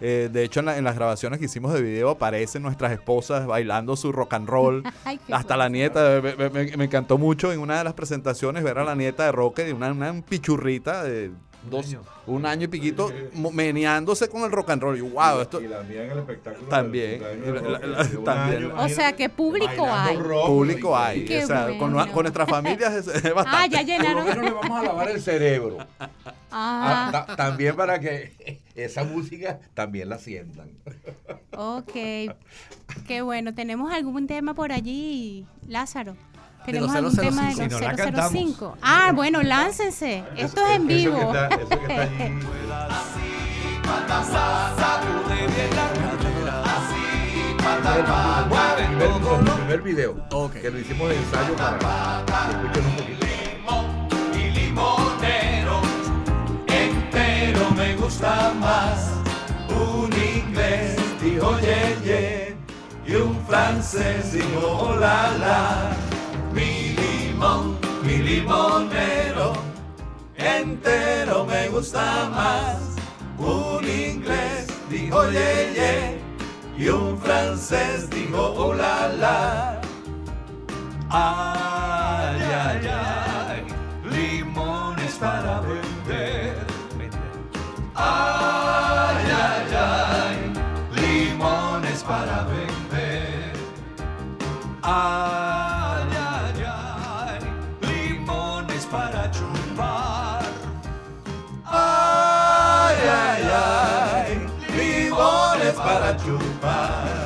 Eh, 0.02 0.30
de 0.32 0.44
hecho, 0.44 0.60
en, 0.60 0.68
la- 0.68 0.78
en 0.78 0.84
las 0.84 0.96
grabaciones 0.96 1.40
que 1.40 1.46
hicimos 1.46 1.74
de 1.74 1.82
video 1.82 2.10
aparecen 2.10 2.62
nuestras 2.62 2.92
esposas 2.92 3.46
bailando 3.48 3.96
su 3.96 4.12
rock 4.12 4.34
and 4.34 4.48
roll. 4.50 4.84
Ay, 5.06 5.20
Hasta 5.32 5.56
la 5.58 5.70
nieta, 5.70 6.20
me, 6.22 6.36
me- 6.36 6.50
me- 6.50 6.78
me 6.78 6.84
encantó 6.86 7.18
mucho 7.18 7.52
en 7.52 7.60
una 7.60 7.78
de 7.78 7.84
las 7.84 7.94
presentaciones 7.94 8.64
ver 8.64 8.78
a 8.80 8.84
la 8.84 8.96
nieta 8.96 9.26
de 9.26 9.32
Roque, 9.32 9.72
una, 9.74 9.92
una 9.92 10.14
pichurrita 10.22 11.04
de 11.04 11.32
dos, 11.70 11.88
año. 11.88 12.02
un 12.28 12.46
año 12.46 12.64
y 12.66 12.68
piquito, 12.68 13.12
meneándose 13.52 14.28
con 14.30 14.44
el 14.44 14.52
rock 14.52 14.72
and 14.72 14.82
roll. 14.82 14.98
Y 14.98 15.02
wow, 15.02 15.42
esto 15.42 15.62
Y 15.62 15.68
la 15.68 15.82
mía 15.84 16.04
en 16.06 16.12
el 16.12 16.20
espectáculo 16.20 16.68
También, 16.68 17.20
del 17.20 17.54
la- 17.56 17.62
la- 17.62 17.80
la- 17.88 18.24
también. 18.24 18.64
año, 18.72 18.76
O 18.78 18.90
sea, 18.90 19.14
que 19.14 19.30
público 19.30 19.86
hay. 19.88 20.18
público 20.18 20.98
hay. 20.98 21.24
O 21.44 21.48
sea, 21.48 21.68
con, 21.78 21.94
bueno. 21.94 22.12
con 22.12 22.24
nuestras 22.24 22.50
familias 22.50 22.94
es, 22.94 23.08
es 23.08 23.34
bastante. 23.34 23.50
Ah, 23.52 23.68
ya 23.68 23.80
Por 23.80 23.88
lo 23.88 23.98
llenaron. 23.98 24.26
menos 24.26 24.44
le 24.46 24.52
vamos 24.52 24.80
a 24.80 24.84
lavar 24.84 25.10
el 25.10 25.22
cerebro. 25.22 25.78
Ah, 26.10 26.20
Ah, 26.52 27.26
ta- 27.28 27.36
también 27.36 27.76
para 27.76 28.00
que 28.00 28.62
esa 28.76 29.04
música 29.04 29.60
también 29.74 30.08
la 30.10 30.20
sientan. 30.20 30.70
ok. 31.58 31.92
Qué 33.08 33.22
bueno. 33.24 33.54
¿Tenemos 33.56 33.92
algún 33.92 34.28
tema 34.28 34.54
por 34.54 34.72
allí, 34.72 35.46
Lázaro? 35.68 36.16
¿Tenemos 36.66 36.88
los 36.90 36.96
algún 36.98 37.16
tema 37.16 37.42
de 37.50 37.54
005. 37.56 37.64
los 37.64 37.80
Si 37.80 37.86
no 37.86 37.92
la 37.92 37.96
cantamos. 37.96 38.32
005? 38.32 38.78
Ah, 38.82 39.12
bueno, 39.14 39.42
láncense. 39.44 40.24
Esto 40.38 40.62
es 40.66 40.72
en 40.76 40.82
Eso 40.82 40.88
que 40.88 40.96
vivo. 40.96 41.18
está- 41.34 41.48
eso 41.56 41.68
que 41.70 41.76
está 41.76 42.02
allí. 42.02 42.40
El 48.94 49.52
primer, 49.68 49.82
video 49.82 50.16
Ok. 50.32 50.54
que 50.54 50.70
lo 50.70 50.80
hicimos 50.80 51.10
de 51.10 51.16
ensayo 51.18 51.56
para 51.56 52.24
que 52.26 52.52
escuchen 52.52 52.86
un 52.86 52.96
poquito. 52.96 53.26
y 54.38 54.52
limonero, 54.52 55.82
entero 56.68 57.72
me 57.76 57.96
gusta 57.96 58.54
más. 58.60 59.10
Un 59.70 60.12
inglés 60.14 60.96
dijo 61.22 61.58
ye 61.60 61.98
ye 62.04 62.56
y 63.06 63.16
un 63.16 63.40
francés 63.48 64.34
dijo 64.34 64.68
hola 64.68 65.32
la. 65.40 66.03
Limonero, 68.34 69.54
entero 70.36 71.46
me 71.46 71.70
gusta 71.70 72.32
más. 72.32 72.80
Un 73.38 73.84
inglés 73.88 74.66
dijo 74.90 75.30
ye 75.30 75.72
ye 75.76 76.20
y 76.76 76.90
un 76.90 77.16
francés 77.20 78.10
dijo 78.10 78.42
hola 78.58 79.10
la. 79.20 79.82
Ay, 81.12 82.42
ay, 82.66 82.90
ay, 82.92 83.64
limones 84.04 85.14
para 85.20 85.62
vender. 85.62 86.66
Ay, 87.94 89.26
ay, 89.46 89.76
ay, 89.78 90.38
limones 90.96 92.02
para 92.02 92.46
vender. 92.46 93.54
Ay, 94.82 95.43
para 106.04 106.18
chupar. 106.18 107.24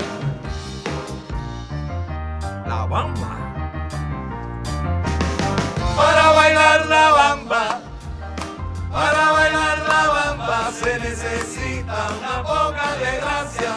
La 2.67 2.85
bamba. 2.85 3.31
Para 5.95 6.31
bailar 6.31 6.85
la 6.85 7.11
bamba, 7.11 7.81
para 8.91 9.31
bailar 9.31 9.79
la 9.79 10.03
bamba 10.15 10.71
se 10.71 10.99
necesita 10.99 11.97
una 12.19 12.43
poca 12.43 12.87
de 13.01 13.17
gracia, 13.17 13.73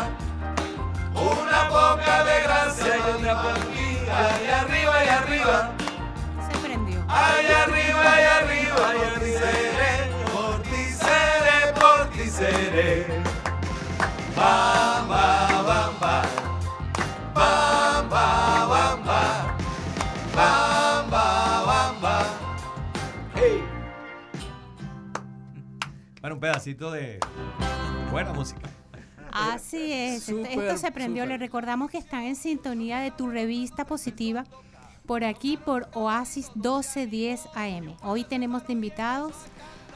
una 1.15 1.69
poca 1.71 2.25
de 2.25 2.43
gracia 2.43 2.93
y 2.99 3.21
una 3.21 3.43
poquita 3.43 4.19
y 4.45 4.49
arriba 4.51 5.05
y 5.05 5.09
arriba, 5.09 5.71
Se 6.47 6.59
prendió. 6.59 7.03
Ah, 7.09 7.37
ay 7.39 7.47
arriba 7.47 8.05
y 8.21 8.27
arriba 8.39 8.87
y 8.95 9.11
por 9.11 9.21
ti 9.21 9.33
seré, 9.33 9.95
por 10.35 10.63
ti 10.63 10.83
seré, 10.93 11.73
por 11.81 12.11
ti 12.11 12.29
seré. 12.29 13.30
Bueno, 26.21 26.35
un 26.35 26.41
pedacito 26.41 26.91
de 26.91 27.19
buena 28.11 28.33
música. 28.33 28.69
Así 29.33 29.93
es. 29.93 30.29
Esto- 30.29 30.43
Súper, 30.43 30.59
Esto 30.59 30.77
se 30.79 30.93
prendió. 30.93 31.23
súper. 31.25 31.39
Le 31.39 31.45
recordamos 31.45 31.91
que 31.91 31.99
están 31.99 32.23
en 32.25 32.37
sintonía 32.37 32.99
de 33.01 33.11
tu 33.11 33.29
revista 33.31 33.85
positiva 33.87 34.45
por 35.07 35.25
aquí 35.25 35.57
por 35.57 35.89
Oasis 35.95 36.51
1210 36.57 37.47
AM. 37.55 37.97
Hoy 38.03 38.25
tenemos 38.25 38.67
de 38.67 38.73
invitados 38.75 39.33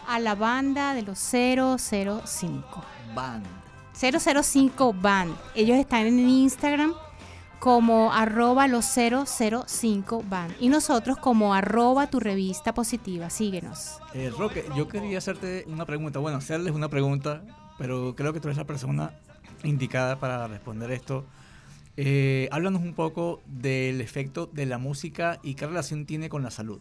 a 0.09 0.19
la 0.19 0.35
banda 0.35 0.95
de 0.95 1.03
los 1.03 1.19
005. 1.19 2.83
Band. 3.15 3.45
005 3.95 4.95
Band. 4.95 5.35
Ellos 5.55 5.79
están 5.79 6.07
en 6.07 6.29
Instagram 6.29 6.95
como 7.61 8.13
arroba 8.13 8.69
los 8.69 8.85
005 8.85 10.25
Band. 10.29 10.55
Y 10.61 10.69
nosotros 10.69 11.17
como 11.17 11.55
arroba 11.55 12.09
tu 12.09 12.21
revista 12.21 12.75
positiva. 12.75 13.31
Síguenos. 13.31 14.01
Eh, 14.13 14.31
Roque, 14.37 14.65
yo 14.77 14.89
quería 14.89 15.19
hacerte 15.19 15.65
una 15.69 15.87
pregunta. 15.87 16.19
Bueno, 16.19 16.39
hacerles 16.39 16.75
una 16.75 16.89
pregunta, 16.89 17.43
pero 17.79 18.15
creo 18.15 18.33
que 18.33 18.41
tú 18.41 18.49
eres 18.49 18.59
la 18.59 18.67
persona 18.67 19.13
indicada 19.63 20.19
para 20.21 20.47
responder 20.47 20.91
esto. 20.91 21.25
Eh, 21.97 22.49
háblanos 22.51 22.83
un 22.83 22.93
poco 22.93 23.41
del 23.47 24.01
efecto 24.01 24.47
de 24.53 24.67
la 24.67 24.79
música 24.79 25.39
y 25.43 25.55
qué 25.55 25.67
relación 25.67 26.07
tiene 26.07 26.29
con 26.29 26.43
la 26.43 26.51
salud. 26.51 26.81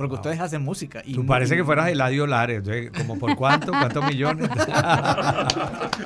Porque 0.00 0.12
Wow. 0.12 0.20
ustedes 0.20 0.40
hacen 0.40 0.62
música. 0.62 1.02
Y 1.04 1.12
Tú 1.12 1.26
parece 1.26 1.54
que 1.56 1.62
fueras 1.62 1.90
Eladio 1.90 2.26
Lares. 2.26 2.62
¿Como 2.96 3.18
por 3.18 3.36
cuánto? 3.36 3.70
¿Cuántos 3.70 4.02
millones? 4.06 4.48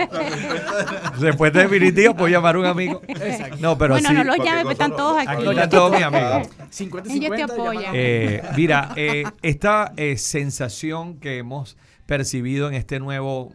Respuesta 1.21 1.61
definitiva, 1.61 2.13
puedo 2.13 2.27
llamar 2.27 2.57
a 2.57 2.59
un 2.59 2.67
amigo. 2.67 3.03
Exacto. 3.07 3.57
No, 3.61 3.79
pero 3.79 3.95
bueno, 3.95 4.09
sí. 4.09 4.15
no 4.17 4.25
los 4.25 4.37
llames, 4.39 4.65
pues 4.65 4.73
están 4.73 4.97
todos 4.97 5.21
aquí. 5.21 5.29
Aquí 5.31 5.49
están 5.49 5.71
todos 5.71 5.93
mis 5.93 6.03
amigos. 6.03 6.49
50 6.71 7.13
Ellos 7.13 7.31
te 7.31 7.37
50 7.37 7.55
apoyan. 7.55 7.93
Eh, 7.95 8.43
mira, 8.57 8.89
eh, 8.97 9.23
esta 9.43 9.93
eh, 9.97 10.17
sensación 10.17 11.21
que 11.21 11.39
hemos 11.39 11.77
percibido 12.05 12.67
en 12.67 12.75
este 12.75 12.99
nuevo 12.99 13.53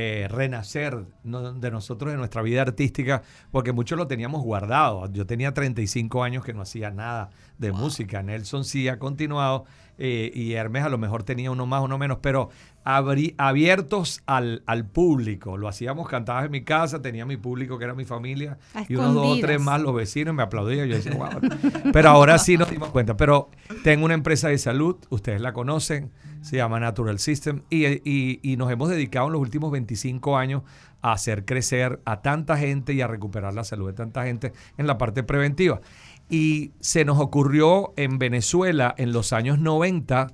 eh, 0.00 0.28
renacer 0.28 1.06
de 1.24 1.70
nosotros 1.72 2.12
en 2.12 2.18
nuestra 2.18 2.40
vida 2.40 2.62
artística, 2.62 3.22
porque 3.50 3.72
muchos 3.72 3.98
lo 3.98 4.06
teníamos 4.06 4.44
guardado. 4.44 5.10
Yo 5.10 5.26
tenía 5.26 5.52
35 5.52 6.22
años 6.22 6.44
que 6.44 6.54
no 6.54 6.62
hacía 6.62 6.92
nada 6.92 7.30
de 7.58 7.72
música. 7.72 8.22
Nelson 8.22 8.64
sí 8.64 8.86
ha 8.86 9.00
continuado 9.00 9.64
eh, 9.98 10.30
y 10.34 10.52
Hermes 10.52 10.84
a 10.84 10.88
lo 10.88 10.96
mejor 10.98 11.22
tenía 11.24 11.50
uno 11.50 11.66
más, 11.66 11.82
uno 11.82 11.98
menos, 11.98 12.18
pero 12.22 12.50
abri- 12.84 13.34
abiertos 13.36 14.22
al, 14.26 14.62
al 14.66 14.86
público. 14.86 15.56
Lo 15.56 15.68
hacíamos, 15.68 16.08
cantabas 16.08 16.44
en 16.46 16.52
mi 16.52 16.62
casa, 16.62 17.02
tenía 17.02 17.26
mi 17.26 17.36
público 17.36 17.78
que 17.78 17.84
era 17.84 17.94
mi 17.94 18.04
familia 18.04 18.58
A 18.74 18.84
y 18.88 18.94
unos 18.94 19.14
dos 19.14 19.26
o 19.26 19.40
tres 19.40 19.60
más 19.60 19.80
los 19.82 19.94
vecinos 19.94 20.34
me 20.34 20.42
aplaudían. 20.42 20.88
Yo 20.88 20.94
decía, 20.96 21.14
wow. 21.14 21.28
Pero 21.92 22.08
ahora 22.10 22.38
sí 22.38 22.56
nos 22.56 22.70
dimos 22.70 22.90
cuenta. 22.90 23.16
Pero 23.16 23.50
tengo 23.82 24.04
una 24.04 24.14
empresa 24.14 24.48
de 24.48 24.58
salud, 24.58 24.96
ustedes 25.10 25.40
la 25.40 25.52
conocen, 25.52 26.10
se 26.40 26.56
llama 26.56 26.78
Natural 26.78 27.18
System, 27.18 27.62
y, 27.68 27.86
y- 28.08 28.40
y 28.42 28.56
nos 28.56 28.70
hemos 28.70 28.88
dedicado 28.88 29.26
en 29.26 29.32
los 29.32 29.42
últimos 29.42 29.72
25 29.72 30.36
años 30.38 30.62
a 31.02 31.12
hacer 31.12 31.44
crecer 31.44 32.00
a 32.04 32.22
tanta 32.22 32.56
gente 32.56 32.92
y 32.92 33.00
a 33.00 33.06
recuperar 33.06 33.54
la 33.54 33.62
salud 33.64 33.86
de 33.88 33.92
tanta 33.92 34.24
gente 34.24 34.52
en 34.78 34.86
la 34.86 34.98
parte 34.98 35.22
preventiva. 35.22 35.80
Y 36.30 36.72
se 36.80 37.04
nos 37.04 37.18
ocurrió 37.18 37.92
en 37.96 38.18
Venezuela 38.18 38.94
en 38.98 39.12
los 39.12 39.32
años 39.32 39.58
90 39.58 40.28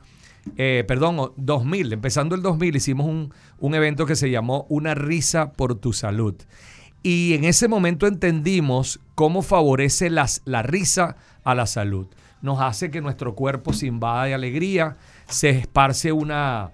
eh, 0.57 0.85
perdón, 0.87 1.19
o 1.19 1.35
2000, 1.37 1.93
empezando 1.93 2.35
el 2.35 2.43
2000, 2.43 2.77
hicimos 2.77 3.07
un, 3.07 3.33
un 3.59 3.75
evento 3.75 4.07
que 4.07 4.17
se 4.17 4.31
llamó 4.31 4.67
Una 4.69 4.95
risa 4.95 5.53
por 5.53 5.75
tu 5.77 5.93
salud. 5.93 6.35
Y 7.03 7.35
en 7.35 7.45
ese 7.45 7.69
momento 7.69 8.07
entendimos 8.07 9.01
cómo 9.15 9.43
favorece 9.43 10.11
las, 10.11 10.43
la 10.45 10.63
risa 10.63 11.17
a 11.45 11.55
la 11.55 11.67
salud. 11.67 12.07
Nos 12.41 12.61
hace 12.61 12.91
que 12.91 13.01
nuestro 13.01 13.35
cuerpo 13.35 13.73
se 13.73 13.87
invada 13.87 14.25
de 14.25 14.35
alegría, 14.35 14.97
se 15.29 15.51
esparce 15.51 16.13
una, 16.13 16.73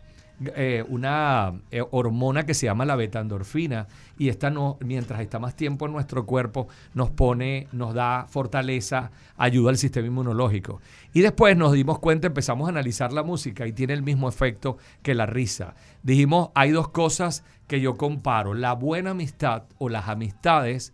eh, 0.54 0.84
una 0.88 1.52
eh, 1.70 1.82
hormona 1.90 2.46
que 2.46 2.54
se 2.54 2.66
llama 2.66 2.84
la 2.84 2.96
beta-endorfina 2.96 3.86
y 4.18 4.28
esta 4.28 4.50
no, 4.50 4.78
mientras 4.80 5.20
está 5.20 5.38
más 5.38 5.54
tiempo 5.54 5.86
en 5.86 5.92
nuestro 5.92 6.24
cuerpo 6.26 6.68
nos 6.94 7.10
pone, 7.10 7.68
nos 7.72 7.94
da 7.94 8.26
fortaleza, 8.28 9.10
ayuda 9.36 9.70
al 9.70 9.76
sistema 9.76 10.06
inmunológico. 10.06 10.80
Y 11.12 11.20
después 11.20 11.56
nos 11.56 11.72
dimos 11.72 11.98
cuenta, 11.98 12.26
empezamos 12.26 12.66
a 12.66 12.70
analizar 12.70 13.12
la 13.12 13.22
música 13.22 13.66
y 13.66 13.72
tiene 13.72 13.92
el 13.92 14.02
mismo 14.02 14.28
efecto 14.28 14.78
que 15.02 15.14
la 15.14 15.26
risa. 15.26 15.74
Dijimos, 16.02 16.50
hay 16.54 16.70
dos 16.70 16.88
cosas 16.88 17.44
que 17.66 17.80
yo 17.80 17.96
comparo, 17.96 18.54
la 18.54 18.72
buena 18.74 19.10
amistad 19.10 19.64
o 19.78 19.88
las 19.88 20.08
amistades 20.08 20.92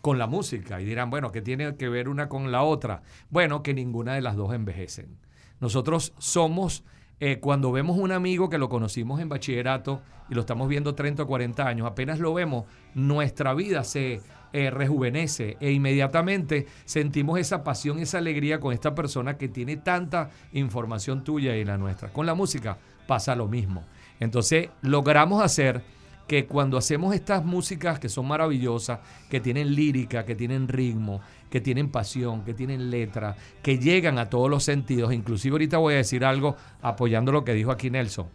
con 0.00 0.18
la 0.18 0.28
música. 0.28 0.80
Y 0.80 0.84
dirán, 0.84 1.10
bueno, 1.10 1.32
¿qué 1.32 1.42
tiene 1.42 1.74
que 1.74 1.88
ver 1.88 2.08
una 2.08 2.28
con 2.28 2.52
la 2.52 2.62
otra? 2.62 3.02
Bueno, 3.30 3.64
que 3.64 3.74
ninguna 3.74 4.14
de 4.14 4.20
las 4.20 4.36
dos 4.36 4.54
envejecen. 4.54 5.18
Nosotros 5.60 6.12
somos, 6.18 6.84
eh, 7.18 7.38
cuando 7.40 7.72
vemos 7.72 7.96
un 7.96 8.12
amigo 8.12 8.50
que 8.50 8.58
lo 8.58 8.68
conocimos 8.68 9.20
en 9.20 9.28
bachillerato 9.28 10.02
y 10.28 10.34
lo 10.34 10.40
estamos 10.40 10.68
viendo 10.68 10.94
30 10.94 11.22
o 11.22 11.26
40 11.26 11.66
años, 11.66 11.86
apenas 11.86 12.18
lo 12.18 12.34
vemos, 12.34 12.64
nuestra 12.94 13.54
vida 13.54 13.84
se 13.84 14.20
eh, 14.52 14.70
rejuvenece 14.70 15.56
e 15.60 15.72
inmediatamente 15.72 16.66
sentimos 16.84 17.38
esa 17.38 17.64
pasión, 17.64 17.98
esa 17.98 18.18
alegría 18.18 18.60
con 18.60 18.72
esta 18.72 18.94
persona 18.94 19.38
que 19.38 19.48
tiene 19.48 19.76
tanta 19.76 20.30
información 20.52 21.24
tuya 21.24 21.56
y 21.56 21.64
la 21.64 21.78
nuestra. 21.78 22.12
Con 22.12 22.26
la 22.26 22.34
música 22.34 22.78
pasa 23.06 23.34
lo 23.34 23.48
mismo. 23.48 23.84
Entonces 24.20 24.68
logramos 24.82 25.42
hacer 25.42 25.82
que 26.26 26.46
cuando 26.46 26.76
hacemos 26.76 27.14
estas 27.14 27.44
músicas 27.44 27.98
que 27.98 28.08
son 28.08 28.26
maravillosas, 28.26 29.00
que 29.30 29.40
tienen 29.40 29.74
lírica, 29.74 30.24
que 30.24 30.34
tienen 30.34 30.68
ritmo, 30.68 31.20
que 31.50 31.60
tienen 31.60 31.90
pasión, 31.90 32.44
que 32.44 32.54
tienen 32.54 32.90
letra, 32.90 33.36
que 33.62 33.78
llegan 33.78 34.18
a 34.18 34.28
todos 34.28 34.50
los 34.50 34.64
sentidos, 34.64 35.12
inclusive 35.12 35.54
ahorita 35.54 35.78
voy 35.78 35.94
a 35.94 35.98
decir 35.98 36.24
algo 36.24 36.56
apoyando 36.82 37.32
lo 37.32 37.44
que 37.44 37.54
dijo 37.54 37.70
aquí 37.70 37.90
Nelson. 37.90 38.26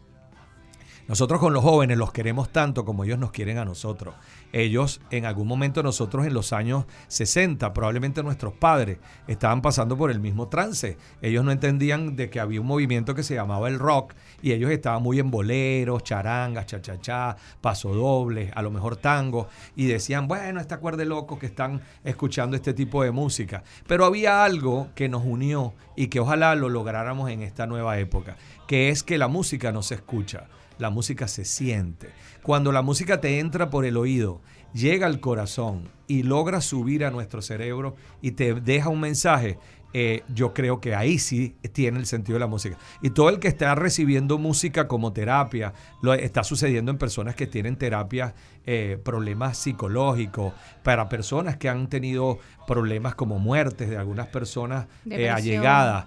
Nosotros 1.12 1.42
con 1.42 1.52
los 1.52 1.62
jóvenes 1.62 1.98
los 1.98 2.14
queremos 2.14 2.54
tanto 2.54 2.86
como 2.86 3.04
ellos 3.04 3.20
nos 3.20 3.32
quieren 3.32 3.58
a 3.58 3.66
nosotros. 3.66 4.16
Ellos, 4.54 5.02
en 5.12 5.26
algún 5.26 5.46
momento 5.46 5.84
nosotros 5.84 6.26
en 6.26 6.34
los 6.34 6.54
años 6.54 6.86
60, 7.10 7.74
probablemente 7.74 8.24
nuestros 8.24 8.54
padres, 8.54 8.98
estaban 9.28 9.62
pasando 9.62 9.98
por 9.98 10.10
el 10.10 10.22
mismo 10.22 10.48
trance. 10.48 10.98
Ellos 11.22 11.44
no 11.44 11.52
entendían 11.52 12.16
de 12.16 12.30
que 12.30 12.40
había 12.40 12.62
un 12.62 12.68
movimiento 12.68 13.14
que 13.14 13.24
se 13.24 13.36
llamaba 13.36 13.68
el 13.68 13.78
rock 13.78 14.14
y 14.42 14.54
ellos 14.54 14.72
estaban 14.72 15.04
muy 15.04 15.20
en 15.20 15.32
boleros, 15.32 16.02
charangas, 16.06 16.68
cha-cha-cha, 16.68 17.36
pasodobles, 17.60 18.50
a 18.56 18.62
lo 18.62 18.72
mejor 18.72 18.96
tango, 18.96 19.50
y 19.76 19.88
decían, 19.88 20.30
bueno, 20.30 20.62
esta 20.62 20.78
cuerda 20.78 21.04
loco 21.04 21.38
que 21.38 21.48
están 21.48 21.82
escuchando 22.06 22.56
este 22.56 22.74
tipo 22.74 23.04
de 23.04 23.12
música. 23.12 23.64
Pero 23.86 24.06
había 24.06 24.46
algo 24.46 24.88
que 24.96 25.10
nos 25.10 25.26
unió 25.26 25.74
y 25.98 26.08
que 26.08 26.22
ojalá 26.22 26.56
lo 26.56 26.70
lográramos 26.70 27.30
en 27.32 27.42
esta 27.42 27.68
nueva 27.68 28.00
época, 28.00 28.38
que 28.66 28.88
es 28.88 29.04
que 29.04 29.18
la 29.18 29.28
música 29.28 29.74
no 29.74 29.84
se 29.84 29.96
escucha 29.96 30.48
la 30.82 30.90
música 30.90 31.28
se 31.28 31.46
siente. 31.46 32.10
Cuando 32.42 32.72
la 32.72 32.82
música 32.82 33.22
te 33.22 33.38
entra 33.38 33.70
por 33.70 33.86
el 33.86 33.98
oído, 33.98 34.42
llega 34.74 35.06
al 35.06 35.20
corazón 35.20 35.90
y 36.08 36.24
logra 36.24 36.60
subir 36.60 37.06
a 37.06 37.12
nuestro 37.12 37.44
cerebro 37.44 37.96
y 38.20 38.32
te 38.32 38.56
deja 38.56 38.90
un 38.90 39.00
mensaje, 39.00 39.60
eh, 39.94 40.24
yo 40.34 40.54
creo 40.54 40.80
que 40.80 40.96
ahí 40.96 41.20
sí 41.20 41.56
tiene 41.74 42.00
el 42.00 42.06
sentido 42.06 42.36
de 42.36 42.40
la 42.40 42.48
música. 42.48 42.78
Y 43.02 43.10
todo 43.10 43.30
el 43.30 43.40
que 43.40 43.48
está 43.48 43.76
recibiendo 43.76 44.38
música 44.38 44.88
como 44.88 45.14
terapia, 45.14 45.74
lo 46.02 46.14
está 46.14 46.44
sucediendo 46.44 46.92
en 46.92 46.98
personas 46.98 47.36
que 47.36 47.48
tienen 47.48 47.76
terapia, 47.76 48.34
eh, 48.66 49.00
problemas 49.04 49.58
psicológicos, 49.58 50.54
para 50.84 51.10
personas 51.10 51.58
que 51.58 51.68
han 51.68 51.88
tenido 51.88 52.40
problemas 52.68 53.16
como 53.16 53.40
muertes 53.40 53.90
de 53.90 53.98
algunas 53.98 54.28
personas 54.28 54.86
eh, 55.10 55.30
allegadas, 55.30 56.06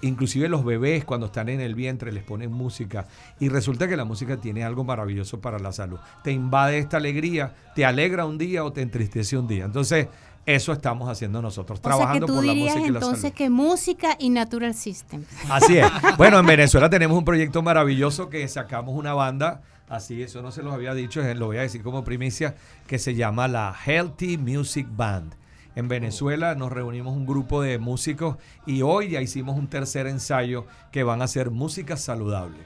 inclusive 0.00 0.48
los 0.48 0.64
bebés 0.64 1.04
cuando 1.04 1.26
están 1.26 1.48
en 1.50 1.60
el 1.60 1.74
vientre 1.74 2.10
les 2.10 2.24
ponen 2.24 2.50
música 2.50 3.06
y 3.38 3.48
resulta 3.48 3.86
que 3.86 3.96
la 3.96 4.04
música 4.04 4.38
tiene 4.38 4.64
algo 4.64 4.82
maravilloso 4.82 5.40
para 5.40 5.58
la 5.58 5.72
salud. 5.72 5.98
Te 6.24 6.32
invade 6.32 6.78
esta 6.78 6.96
alegría, 6.96 7.54
te 7.74 7.84
alegra 7.84 8.26
un 8.26 8.38
día 8.38 8.64
o 8.64 8.72
te 8.72 8.82
entristece 8.82 9.36
un 9.36 9.46
día. 9.46 9.64
Entonces, 9.64 10.08
eso 10.48 10.72
estamos 10.72 11.10
haciendo 11.10 11.42
nosotros, 11.42 11.78
trabajando 11.78 12.26
por 12.26 12.42
la 12.42 12.54
música 12.54 12.80
y 12.80 12.90
la 12.90 13.00
entonces 13.00 13.32
que 13.32 13.50
música 13.50 14.16
y 14.18 14.30
Natural 14.30 14.74
System. 14.74 15.22
Así 15.50 15.76
es. 15.76 15.86
Bueno, 16.16 16.38
en 16.38 16.46
Venezuela 16.46 16.88
tenemos 16.88 17.18
un 17.18 17.24
proyecto 17.24 17.60
maravilloso 17.60 18.30
que 18.30 18.48
sacamos 18.48 18.94
una 18.94 19.12
banda, 19.12 19.60
así 19.90 20.22
eso 20.22 20.40
no 20.40 20.50
se 20.50 20.62
los 20.62 20.72
había 20.72 20.94
dicho, 20.94 21.22
lo 21.34 21.46
voy 21.46 21.58
a 21.58 21.62
decir 21.62 21.82
como 21.82 22.02
primicia, 22.02 22.54
que 22.86 22.98
se 22.98 23.14
llama 23.14 23.46
la 23.46 23.76
Healthy 23.84 24.38
Music 24.38 24.86
Band. 24.90 25.34
En 25.76 25.86
Venezuela 25.86 26.54
nos 26.54 26.72
reunimos 26.72 27.14
un 27.14 27.26
grupo 27.26 27.60
de 27.60 27.78
músicos 27.78 28.36
y 28.64 28.80
hoy 28.80 29.10
ya 29.10 29.20
hicimos 29.20 29.58
un 29.58 29.68
tercer 29.68 30.06
ensayo 30.06 30.64
que 30.92 31.02
van 31.02 31.20
a 31.20 31.28
ser 31.28 31.50
música 31.50 31.98
saludable. 31.98 32.58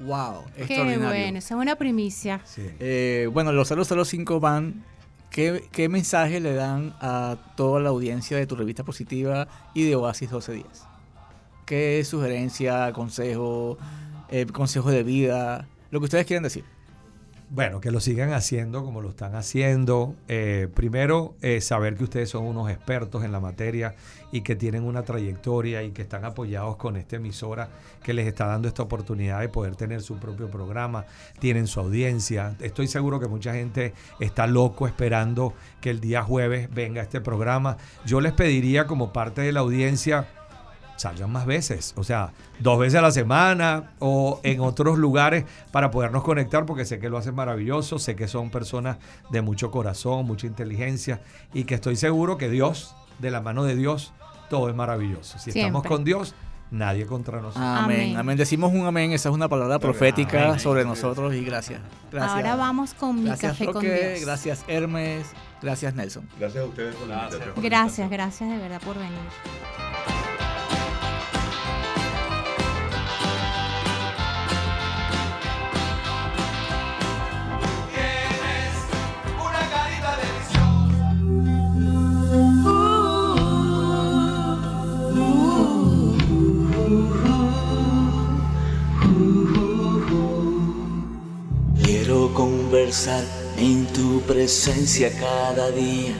Wow, 0.00 0.46
Qué 0.66 0.82
bueno, 0.82 1.12
esa 1.12 1.36
es 1.36 1.50
una 1.60 1.76
primicia. 1.76 2.40
Eh, 2.58 3.28
bueno, 3.32 3.52
los 3.52 3.68
005 3.68 4.40
van 4.40 4.82
¿Qué, 5.30 5.88
mensaje 5.88 6.40
le 6.40 6.54
dan 6.54 6.94
a 7.00 7.36
toda 7.56 7.80
la 7.80 7.90
audiencia 7.90 8.36
de 8.36 8.48
tu 8.48 8.56
revista 8.56 8.82
positiva 8.82 9.46
y 9.74 9.88
de 9.88 9.94
Oasis 9.94 10.28
12 10.28 10.52
días? 10.54 10.86
¿Qué 11.66 12.02
sugerencia, 12.04 12.92
consejo, 12.92 13.78
eh, 14.28 14.46
consejo 14.46 14.90
de 14.90 15.04
vida, 15.04 15.68
lo 15.92 16.00
que 16.00 16.04
ustedes 16.04 16.26
quieran 16.26 16.42
decir? 16.42 16.64
Bueno, 17.52 17.80
que 17.80 17.90
lo 17.90 17.98
sigan 17.98 18.32
haciendo 18.32 18.84
como 18.84 19.00
lo 19.00 19.08
están 19.10 19.34
haciendo. 19.34 20.14
Eh, 20.28 20.68
primero, 20.72 21.34
eh, 21.42 21.60
saber 21.60 21.96
que 21.96 22.04
ustedes 22.04 22.30
son 22.30 22.44
unos 22.46 22.70
expertos 22.70 23.24
en 23.24 23.32
la 23.32 23.40
materia 23.40 23.96
y 24.30 24.42
que 24.42 24.54
tienen 24.54 24.84
una 24.84 25.02
trayectoria 25.02 25.82
y 25.82 25.90
que 25.90 26.02
están 26.02 26.24
apoyados 26.24 26.76
con 26.76 26.96
esta 26.96 27.16
emisora 27.16 27.68
que 28.04 28.14
les 28.14 28.28
está 28.28 28.46
dando 28.46 28.68
esta 28.68 28.84
oportunidad 28.84 29.40
de 29.40 29.48
poder 29.48 29.74
tener 29.74 30.00
su 30.00 30.20
propio 30.20 30.48
programa, 30.48 31.06
tienen 31.40 31.66
su 31.66 31.80
audiencia. 31.80 32.54
Estoy 32.60 32.86
seguro 32.86 33.18
que 33.18 33.26
mucha 33.26 33.52
gente 33.52 33.94
está 34.20 34.46
loco 34.46 34.86
esperando 34.86 35.52
que 35.80 35.90
el 35.90 35.98
día 35.98 36.22
jueves 36.22 36.72
venga 36.72 37.02
este 37.02 37.20
programa. 37.20 37.78
Yo 38.06 38.20
les 38.20 38.32
pediría 38.32 38.86
como 38.86 39.12
parte 39.12 39.40
de 39.40 39.50
la 39.50 39.58
audiencia 39.58 40.28
salgan 41.00 41.32
más 41.32 41.46
veces, 41.46 41.94
o 41.96 42.04
sea, 42.04 42.32
dos 42.58 42.78
veces 42.78 42.98
a 42.98 43.02
la 43.02 43.10
semana 43.10 43.92
o 44.00 44.38
en 44.42 44.60
otros 44.60 44.98
lugares 44.98 45.46
para 45.72 45.90
podernos 45.90 46.22
conectar 46.22 46.66
porque 46.66 46.84
sé 46.84 46.98
que 46.98 47.08
lo 47.08 47.16
hacen 47.16 47.34
maravilloso, 47.34 47.98
sé 47.98 48.16
que 48.16 48.28
son 48.28 48.50
personas 48.50 48.98
de 49.30 49.40
mucho 49.40 49.70
corazón, 49.70 50.26
mucha 50.26 50.46
inteligencia 50.46 51.22
y 51.54 51.64
que 51.64 51.76
estoy 51.76 51.96
seguro 51.96 52.36
que 52.36 52.50
Dios, 52.50 52.94
de 53.18 53.30
la 53.30 53.40
mano 53.40 53.64
de 53.64 53.76
Dios, 53.76 54.12
todo 54.50 54.68
es 54.68 54.74
maravilloso. 54.74 55.38
Si 55.38 55.48
estamos 55.48 55.84
con 55.84 56.04
Dios, 56.04 56.34
nadie 56.70 57.06
contra 57.06 57.40
nosotros. 57.40 57.64
Amén. 57.64 58.18
amén. 58.18 58.36
Decimos 58.36 58.70
un 58.70 58.84
amén, 58.84 59.12
esa 59.12 59.30
es 59.30 59.34
una 59.34 59.48
palabra 59.48 59.78
profética 59.78 60.58
sobre 60.58 60.84
nosotros 60.84 61.34
y 61.34 61.42
gracias. 61.42 61.80
gracias. 62.12 62.30
Ahora 62.30 62.56
vamos 62.56 62.92
con 62.92 63.24
mi 63.24 63.30
café 63.38 63.64
con 63.72 63.80
Dios. 63.82 64.20
Gracias 64.20 64.66
Hermes, 64.68 65.28
gracias 65.62 65.94
Nelson. 65.94 66.28
Gracias 66.38 66.62
a 66.62 66.66
ustedes 66.66 66.94
por 66.94 67.08
la 67.08 67.30
Gracias, 67.56 68.10
gracias 68.10 68.50
de 68.50 68.58
verdad 68.58 68.82
por 68.82 68.98
venir. 68.98 69.89
En 93.56 93.86
tu 93.92 94.20
presencia 94.22 95.12
cada 95.20 95.70
día 95.70 96.12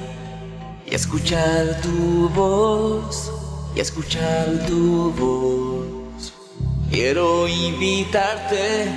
y 0.87 0.95
escuchar 0.95 1.81
tu 1.81 2.29
voz, 2.29 3.33
y 3.75 3.81
escuchar 3.81 4.47
tu 4.69 5.11
voz. 5.19 6.33
Quiero 6.89 7.49
invitarte 7.49 8.89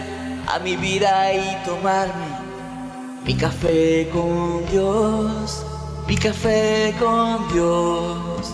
a 0.47 0.59
mi 0.59 0.75
vida 0.75 1.33
y 1.33 1.65
tomarme 1.65 2.27
mi 3.25 3.33
café 3.35 4.07
con 4.13 4.63
Dios, 4.71 5.65
mi 6.07 6.15
café 6.15 6.93
con 6.99 7.51
Dios. 7.53 8.51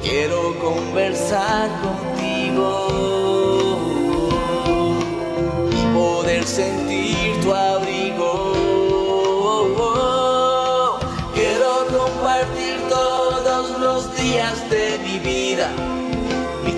Quiero 0.00 0.56
conversar 0.60 1.70
contigo 1.82 2.70
y 5.72 5.94
poder 5.94 6.44
sentir 6.46 7.40
tu 7.42 7.52
abrigo 7.52 7.73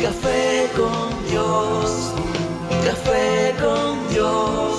café 0.07 0.71
con 0.77 1.09
Dios, 1.29 2.13
mi 2.69 2.77
café 2.87 3.55
con 3.61 4.09
Dios. 4.09 4.75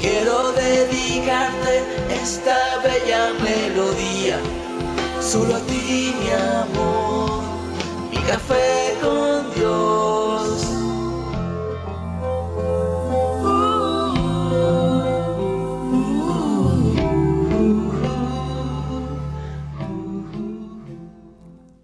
Quiero 0.00 0.52
dedicarte 0.52 1.74
esta 2.22 2.56
bella 2.84 3.32
melodía, 3.42 4.38
solo 5.20 5.56
a 5.56 5.60
ti 5.60 6.14
mi 6.20 6.30
amor, 6.60 7.42
mi 8.12 8.18
café 8.18 8.96
con 9.02 9.52
Dios. 9.56 10.21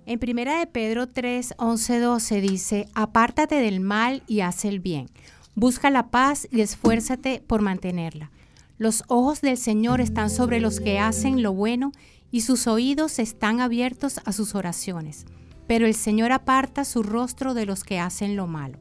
En 0.09 0.19
primera 0.19 0.59
de 0.59 0.67
Pedro 0.67 1.07
3, 1.07 1.57
11, 1.59 2.01
12 2.01 2.41
dice, 2.41 2.89
apártate 2.95 3.57
del 3.57 3.81
mal 3.81 4.23
y 4.27 4.41
haz 4.41 4.65
el 4.65 4.81
bien. 4.81 5.11
Busca 5.55 5.91
la 5.91 6.09
paz 6.09 6.49
y 6.51 6.63
esfuérzate 6.63 7.43
por 7.47 7.61
mantenerla. 7.61 8.31
Los 8.79 9.05
ojos 9.09 9.43
del 9.43 9.59
Señor 9.59 10.01
están 10.01 10.31
sobre 10.31 10.61
los 10.61 10.81
que 10.81 10.99
hacen 10.99 11.43
lo 11.43 11.53
bueno 11.53 11.93
y 12.31 12.41
sus 12.41 12.67
oídos 12.67 13.19
están 13.19 13.61
abiertos 13.61 14.19
a 14.25 14.33
sus 14.33 14.55
oraciones. 14.55 15.27
Pero 15.67 15.85
el 15.85 15.95
Señor 15.95 16.33
aparta 16.33 16.87
su 16.87 17.03
rostro 17.03 17.53
de 17.53 17.67
los 17.67 17.85
que 17.85 18.01
hacen 18.01 18.35
lo 18.35 18.47
malo. 18.47 18.79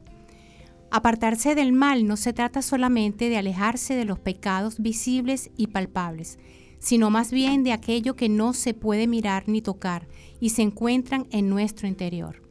Apartarse 0.90 1.54
del 1.54 1.74
mal 1.74 2.06
no 2.06 2.16
se 2.16 2.32
trata 2.32 2.62
solamente 2.62 3.28
de 3.28 3.36
alejarse 3.36 3.92
de 3.92 4.06
los 4.06 4.18
pecados 4.18 4.80
visibles 4.80 5.50
y 5.58 5.66
palpables, 5.66 6.38
sino 6.78 7.10
más 7.10 7.30
bien 7.30 7.64
de 7.64 7.72
aquello 7.72 8.16
que 8.16 8.28
no 8.28 8.52
se 8.52 8.74
puede 8.74 9.06
mirar 9.06 9.44
ni 9.48 9.62
tocar 9.62 10.08
y 10.40 10.50
se 10.50 10.62
encuentran 10.62 11.26
en 11.30 11.48
nuestro 11.48 11.88
interior. 11.88 12.42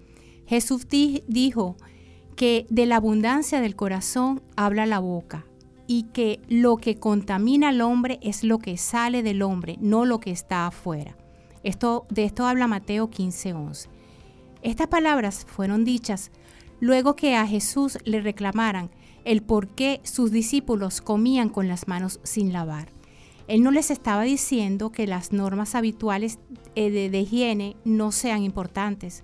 Jesús 0.45 0.87
dijo 0.89 1.77
que 2.35 2.65
de 2.69 2.85
la 2.85 2.97
abundancia 2.97 3.61
del 3.61 3.75
corazón 3.75 4.41
habla 4.55 4.85
la 4.85 4.99
boca 4.99 5.45
y 5.87 6.03
que 6.13 6.39
lo 6.47 6.77
que 6.77 6.97
contamina 6.97 7.69
al 7.69 7.81
hombre 7.81 8.19
es 8.21 8.43
lo 8.43 8.59
que 8.59 8.77
sale 8.77 9.23
del 9.23 9.41
hombre, 9.41 9.77
no 9.79 10.05
lo 10.05 10.19
que 10.19 10.31
está 10.31 10.67
afuera. 10.67 11.17
Esto, 11.63 12.05
de 12.09 12.25
esto 12.25 12.45
habla 12.45 12.67
Mateo 12.67 13.09
15:11. 13.09 13.89
Estas 14.61 14.87
palabras 14.87 15.45
fueron 15.47 15.85
dichas 15.85 16.31
luego 16.79 17.15
que 17.15 17.35
a 17.35 17.47
Jesús 17.47 17.97
le 18.03 18.21
reclamaran 18.21 18.91
el 19.25 19.41
por 19.41 19.69
qué 19.69 19.99
sus 20.03 20.31
discípulos 20.31 21.01
comían 21.01 21.49
con 21.49 21.67
las 21.67 21.87
manos 21.87 22.19
sin 22.23 22.53
lavar. 22.53 22.96
Él 23.47 23.63
no 23.63 23.71
les 23.71 23.91
estaba 23.91 24.23
diciendo 24.23 24.91
que 24.91 25.07
las 25.07 25.31
normas 25.31 25.73
habituales 25.73 26.39
eh, 26.75 27.09
de, 27.09 27.19
higiene 27.19 27.77
no 27.85 28.11
sean 28.11 28.43
importantes. 28.43 29.23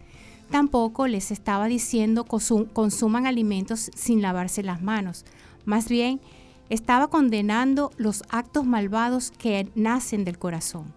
Tampoco 0.49 1.07
les 1.07 1.31
estaba 1.31 1.67
diciendo 1.67 2.23
que 2.23 2.38
consuman 2.73 3.27
alimentos 3.27 3.91
sin 3.95 4.21
lavarse 4.21 4.63
las 4.63 4.81
manos. 4.81 5.25
Más 5.65 5.89
bien, 5.89 6.21
estaba 6.69 7.07
condenando 7.07 7.91
los 7.97 8.23
actos 8.29 8.65
malvados 8.65 9.31
que 9.31 9.67
nacen 9.75 10.23
del 10.23 10.39
corazón. 10.39 10.93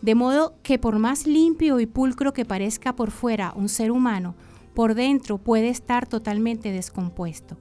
De 0.00 0.16
modo 0.16 0.54
que 0.64 0.78
por 0.78 0.98
más 0.98 1.26
limpio 1.26 1.78
y 1.78 1.86
pulcro 1.86 2.32
que 2.32 2.44
parezca 2.44 2.96
por 2.96 3.12
fuera 3.12 3.52
un 3.54 3.68
ser 3.68 3.92
humano, 3.92 4.34
por 4.74 4.94
dentro 4.94 5.38
puede 5.38 5.68
estar 5.68 6.08
totalmente 6.08 6.72
descompuesto, 6.72 7.56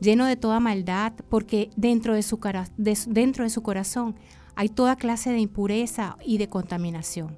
lleno 0.00 0.26
de 0.26 0.36
toda 0.36 0.60
maldad, 0.60 1.12
porque 1.28 1.70
dentro 1.76 2.14
de 2.14 2.22
su, 2.22 2.38
corazón 2.38 4.16
hay 4.54 4.68
toda 4.68 4.96
clase 4.96 5.30
de 5.30 5.38
impureza 5.38 6.16
y 6.24 6.38
de 6.38 6.48
contaminación. 6.48 7.36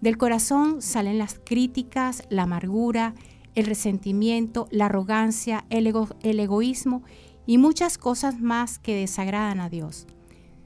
Del 0.00 0.18
corazón 0.18 0.82
salen 0.82 1.18
las 1.18 1.40
críticas, 1.42 2.24
la 2.28 2.42
amargura, 2.42 3.14
el 3.54 3.66
resentimiento, 3.66 4.68
la 4.70 4.86
arrogancia, 4.86 5.64
el, 5.70 5.92
el 6.22 6.40
egoísmo 6.40 7.02
y 7.46 7.58
muchas 7.58 7.98
cosas 7.98 8.40
más 8.40 8.78
que 8.78 8.94
desagradan 8.94 9.60
a 9.60 9.68
Dios. 9.68 10.06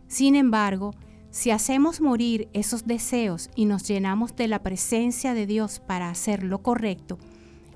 Sin 0.06 0.36
embargo, 0.36 0.94
si 1.30 1.50
hacemos 1.50 2.00
morir 2.00 2.48
esos 2.54 2.86
deseos 2.86 3.50
y 3.54 3.66
nos 3.66 3.86
llenamos 3.86 4.34
de 4.34 4.48
la 4.48 4.62
presencia 4.62 5.34
de 5.34 5.46
Dios 5.46 5.80
para 5.80 6.08
hacer 6.08 6.42
lo 6.42 6.62
correcto, 6.62 7.18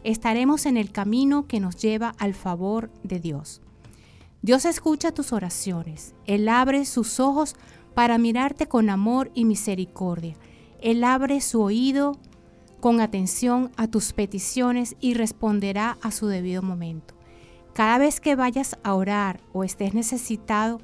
estaremos 0.05 0.67
en 0.67 0.77
el 0.77 0.93
camino 0.93 1.47
que 1.47 1.61
nos 1.61 1.77
lleva 1.77 2.15
al 2.19 2.35
favor 2.35 2.91
de 3.03 3.21
Dios. 3.21 3.61
Dios 4.43 4.65
escucha 4.65 5.12
tus 5.12 5.33
oraciones. 5.33 6.15
Él 6.27 6.49
abre 6.49 6.85
sus 6.85 7.21
ojos 7.21 7.55
para 7.95 8.19
mirarte 8.19 8.67
con 8.67 8.91
amor 8.91 9.31
y 9.35 9.45
misericordia. 9.45 10.35
Él 10.81 11.05
abre 11.05 11.41
su 11.41 11.62
oído 11.62 12.19
con 12.81 13.01
atención 13.01 13.71
a 13.77 13.87
tus 13.87 14.12
peticiones 14.12 14.97
y 15.01 15.15
responderá 15.15 15.99
a 16.03 16.11
su 16.11 16.27
debido 16.27 16.62
momento. 16.62 17.15
Cada 17.73 17.99
vez 17.99 18.21
que 18.21 18.35
vayas 18.35 18.77
a 18.83 18.95
orar 18.95 19.41
o 19.53 19.62
estés 19.62 19.95
necesitado, 19.95 20.81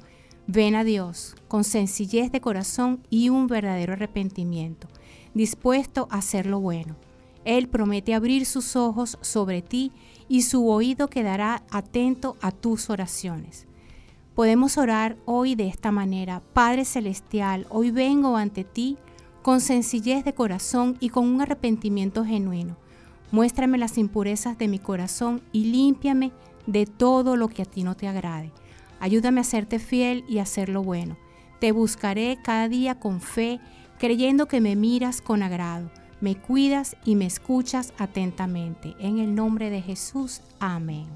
ven 0.47 0.75
a 0.75 0.85
Dios 0.85 1.35
con 1.49 1.65
sencillez 1.65 2.31
de 2.31 2.39
corazón 2.39 3.05
y 3.09 3.27
un 3.27 3.47
verdadero 3.47 3.93
arrepentimiento, 3.93 4.87
dispuesto 5.33 6.07
a 6.09 6.19
hacer 6.19 6.45
lo 6.45 6.61
bueno. 6.61 6.95
Él 7.45 7.67
promete 7.67 8.13
abrir 8.13 8.45
sus 8.45 8.75
ojos 8.75 9.17
sobre 9.21 9.61
ti 9.61 9.91
y 10.27 10.43
su 10.43 10.69
oído 10.69 11.07
quedará 11.07 11.63
atento 11.71 12.35
a 12.41 12.51
tus 12.51 12.89
oraciones. 12.89 13.65
Podemos 14.35 14.77
orar 14.77 15.17
hoy 15.25 15.55
de 15.55 15.67
esta 15.67 15.91
manera. 15.91 16.41
Padre 16.53 16.85
Celestial, 16.85 17.65
hoy 17.69 17.91
vengo 17.91 18.37
ante 18.37 18.63
ti 18.63 18.97
con 19.41 19.61
sencillez 19.61 20.23
de 20.23 20.33
corazón 20.33 20.97
y 20.99 21.09
con 21.09 21.27
un 21.27 21.41
arrepentimiento 21.41 22.25
genuino. 22.25 22.77
Muéstrame 23.31 23.77
las 23.77 23.97
impurezas 23.97 24.57
de 24.57 24.67
mi 24.67 24.79
corazón 24.79 25.41
y 25.51 25.65
límpiame 25.65 26.31
de 26.67 26.85
todo 26.85 27.35
lo 27.35 27.47
que 27.47 27.61
a 27.61 27.65
ti 27.65 27.83
no 27.83 27.95
te 27.95 28.07
agrade. 28.07 28.51
Ayúdame 28.99 29.41
a 29.41 29.45
serte 29.45 29.79
fiel 29.79 30.25
y 30.27 30.39
a 30.39 30.43
hacer 30.43 30.69
lo 30.69 30.83
bueno. 30.83 31.17
Te 31.59 31.71
buscaré 31.71 32.37
cada 32.43 32.67
día 32.69 32.99
con 32.99 33.21
fe, 33.21 33.59
creyendo 33.97 34.47
que 34.47 34.61
me 34.61 34.75
miras 34.75 35.21
con 35.21 35.43
agrado 35.43 35.89
me 36.21 36.35
cuidas 36.35 36.95
y 37.05 37.15
me 37.15 37.25
escuchas 37.25 37.93
atentamente. 37.97 38.95
En 38.99 39.19
el 39.19 39.35
nombre 39.35 39.69
de 39.69 39.81
Jesús, 39.81 40.41
amén. 40.59 41.07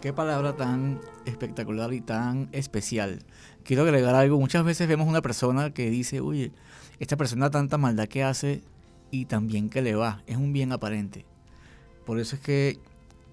Qué 0.00 0.12
palabra 0.12 0.54
tan 0.54 1.00
espectacular 1.24 1.92
y 1.92 2.00
tan 2.00 2.48
especial. 2.52 3.20
Quiero 3.62 3.82
agregar 3.82 4.14
algo. 4.14 4.38
Muchas 4.38 4.64
veces 4.64 4.88
vemos 4.88 5.08
una 5.08 5.22
persona 5.22 5.70
que 5.70 5.88
dice, 5.88 6.20
uy, 6.20 6.52
esta 6.98 7.16
persona 7.16 7.50
tanta 7.50 7.78
maldad 7.78 8.08
que 8.08 8.22
hace 8.22 8.62
y 9.10 9.24
también 9.24 9.70
que 9.70 9.82
le 9.82 9.94
va. 9.94 10.22
Es 10.26 10.36
un 10.36 10.52
bien 10.52 10.72
aparente. 10.72 11.24
Por 12.04 12.18
eso 12.18 12.36
es 12.36 12.42
que 12.42 12.78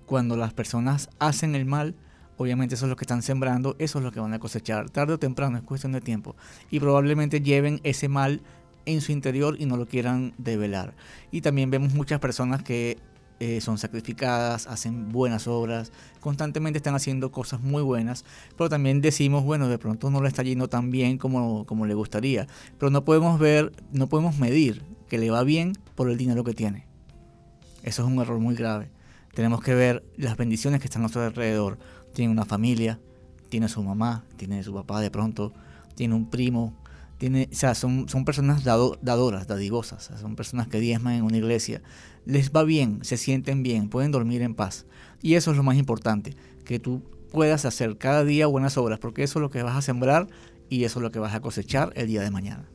cuando 0.05 0.37
las 0.37 0.53
personas 0.53 1.09
hacen 1.19 1.55
el 1.55 1.65
mal, 1.65 1.95
obviamente 2.37 2.75
eso 2.75 2.85
es 2.85 2.89
lo 2.89 2.95
que 2.95 3.03
están 3.03 3.21
sembrando, 3.21 3.75
eso 3.77 3.99
es 3.99 4.05
lo 4.05 4.11
que 4.11 4.19
van 4.19 4.33
a 4.33 4.39
cosechar. 4.39 4.89
Tarde 4.89 5.13
o 5.13 5.19
temprano, 5.19 5.57
es 5.57 5.63
cuestión 5.63 5.91
de 5.91 5.99
tiempo. 5.99 6.35
Y 6.69 6.79
probablemente 6.79 7.41
lleven 7.41 7.81
ese 7.83 8.07
mal 8.07 8.41
en 8.85 9.01
su 9.01 9.11
interior 9.11 9.55
y 9.59 9.65
no 9.65 9.77
lo 9.77 9.87
quieran 9.87 10.33
develar. 10.37 10.93
Y 11.31 11.41
también 11.41 11.71
vemos 11.71 11.93
muchas 11.93 12.19
personas 12.19 12.63
que 12.63 12.97
eh, 13.39 13.59
son 13.59 13.79
sacrificadas, 13.79 14.67
hacen 14.67 15.11
buenas 15.11 15.47
obras, 15.47 15.91
constantemente 16.19 16.77
están 16.77 16.93
haciendo 16.93 17.31
cosas 17.31 17.59
muy 17.61 17.81
buenas, 17.81 18.23
pero 18.55 18.69
también 18.69 19.01
decimos, 19.01 19.43
bueno, 19.43 19.67
de 19.67 19.79
pronto 19.79 20.11
no 20.11 20.21
le 20.21 20.27
está 20.27 20.43
yendo 20.43 20.67
tan 20.67 20.91
bien 20.91 21.17
como, 21.17 21.65
como 21.65 21.87
le 21.87 21.95
gustaría, 21.95 22.45
pero 22.77 22.91
no 22.91 23.03
podemos 23.03 23.39
ver, 23.39 23.71
no 23.91 24.07
podemos 24.07 24.37
medir 24.37 24.83
que 25.09 25.17
le 25.17 25.31
va 25.31 25.43
bien 25.43 25.73
por 25.95 26.11
el 26.11 26.17
dinero 26.17 26.43
que 26.43 26.53
tiene. 26.53 26.85
Eso 27.81 28.03
es 28.03 28.07
un 28.07 28.19
error 28.19 28.39
muy 28.39 28.53
grave. 28.53 28.91
Tenemos 29.33 29.61
que 29.61 29.73
ver 29.73 30.03
las 30.17 30.37
bendiciones 30.37 30.79
que 30.79 30.85
están 30.85 31.01
a 31.01 31.03
nuestro 31.03 31.23
alrededor. 31.23 31.79
Tiene 32.13 32.31
una 32.31 32.45
familia, 32.45 32.99
tiene 33.49 33.69
su 33.69 33.81
mamá, 33.81 34.23
tiene 34.37 34.61
su 34.61 34.73
papá 34.73 35.01
de 35.01 35.09
pronto, 35.09 35.51
tiene 35.95 36.13
un 36.13 36.29
primo, 36.29 36.73
tiene, 37.21 37.47
o 37.51 37.55
sea, 37.55 37.75
son, 37.75 38.09
son 38.09 38.25
personas 38.25 38.63
dadoras, 38.63 39.45
dadivosas, 39.45 40.09
son 40.19 40.35
personas 40.35 40.67
que 40.67 40.79
diezman 40.79 41.13
en 41.13 41.23
una 41.23 41.37
iglesia. 41.37 41.83
Les 42.25 42.51
va 42.51 42.63
bien, 42.63 42.97
se 43.03 43.15
sienten 43.15 43.61
bien, 43.61 43.89
pueden 43.89 44.09
dormir 44.09 44.41
en 44.41 44.55
paz. 44.55 44.87
Y 45.21 45.35
eso 45.35 45.51
es 45.51 45.57
lo 45.57 45.61
más 45.61 45.77
importante, 45.77 46.35
que 46.65 46.79
tú 46.79 47.03
puedas 47.31 47.63
hacer 47.65 47.99
cada 47.99 48.23
día 48.23 48.47
buenas 48.47 48.75
obras, 48.75 48.97
porque 48.97 49.21
eso 49.21 49.37
es 49.37 49.41
lo 49.41 49.51
que 49.51 49.61
vas 49.61 49.75
a 49.75 49.83
sembrar 49.83 50.29
y 50.67 50.83
eso 50.83 50.97
es 50.97 51.03
lo 51.03 51.11
que 51.11 51.19
vas 51.19 51.35
a 51.35 51.41
cosechar 51.41 51.93
el 51.95 52.07
día 52.07 52.23
de 52.23 52.31
mañana. 52.31 52.67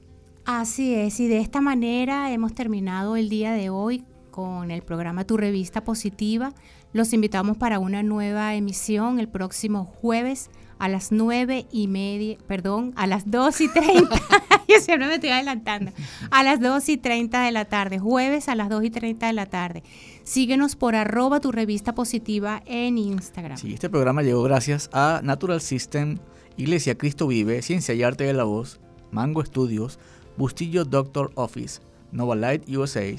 Así 0.44 0.94
es, 0.94 1.18
y 1.18 1.26
de 1.26 1.38
esta 1.38 1.60
manera 1.60 2.30
hemos 2.30 2.54
terminado 2.54 3.16
el 3.16 3.28
día 3.28 3.50
de 3.50 3.68
hoy 3.68 4.04
con 4.30 4.70
el 4.70 4.82
programa 4.82 5.24
Tu 5.24 5.36
Revista 5.36 5.82
Positiva. 5.82 6.54
Los 6.92 7.12
invitamos 7.12 7.56
para 7.56 7.80
una 7.80 8.04
nueva 8.04 8.54
emisión 8.54 9.18
el 9.18 9.28
próximo 9.28 9.84
jueves 9.86 10.50
a 10.78 10.88
las 10.88 11.12
nueve 11.12 11.66
y 11.70 11.88
media, 11.88 12.36
perdón, 12.46 12.92
a 12.96 13.06
las 13.06 13.30
dos 13.30 13.60
y 13.60 13.68
treinta. 13.68 14.20
Yo 14.68 14.80
siempre 14.80 15.06
me 15.06 15.14
estoy 15.14 15.30
adelantando. 15.30 15.92
A 16.30 16.42
las 16.42 16.60
dos 16.60 16.88
y 16.88 16.96
treinta 16.96 17.44
de 17.44 17.52
la 17.52 17.64
tarde, 17.66 17.98
jueves 17.98 18.48
a 18.48 18.54
las 18.54 18.68
dos 18.68 18.84
y 18.84 18.90
treinta 18.90 19.28
de 19.28 19.32
la 19.32 19.46
tarde. 19.46 19.82
Síguenos 20.24 20.74
por 20.74 20.96
arroba 20.96 21.40
tu 21.40 21.52
revista 21.52 21.94
positiva 21.94 22.62
en 22.66 22.98
Instagram. 22.98 23.56
Sí, 23.58 23.74
este 23.74 23.88
programa 23.88 24.22
llegó 24.22 24.42
gracias 24.42 24.90
a 24.92 25.20
Natural 25.22 25.60
System, 25.60 26.18
Iglesia 26.56 26.98
Cristo 26.98 27.26
Vive, 27.28 27.62
Ciencia 27.62 27.94
y 27.94 28.02
Arte 28.02 28.24
de 28.24 28.32
la 28.32 28.44
Voz, 28.44 28.80
Mango 29.12 29.44
Studios, 29.44 29.98
Bustillo 30.36 30.84
Doctor 30.84 31.30
Office, 31.36 31.80
Nova 32.10 32.34
Light 32.34 32.68
USA, 32.68 33.14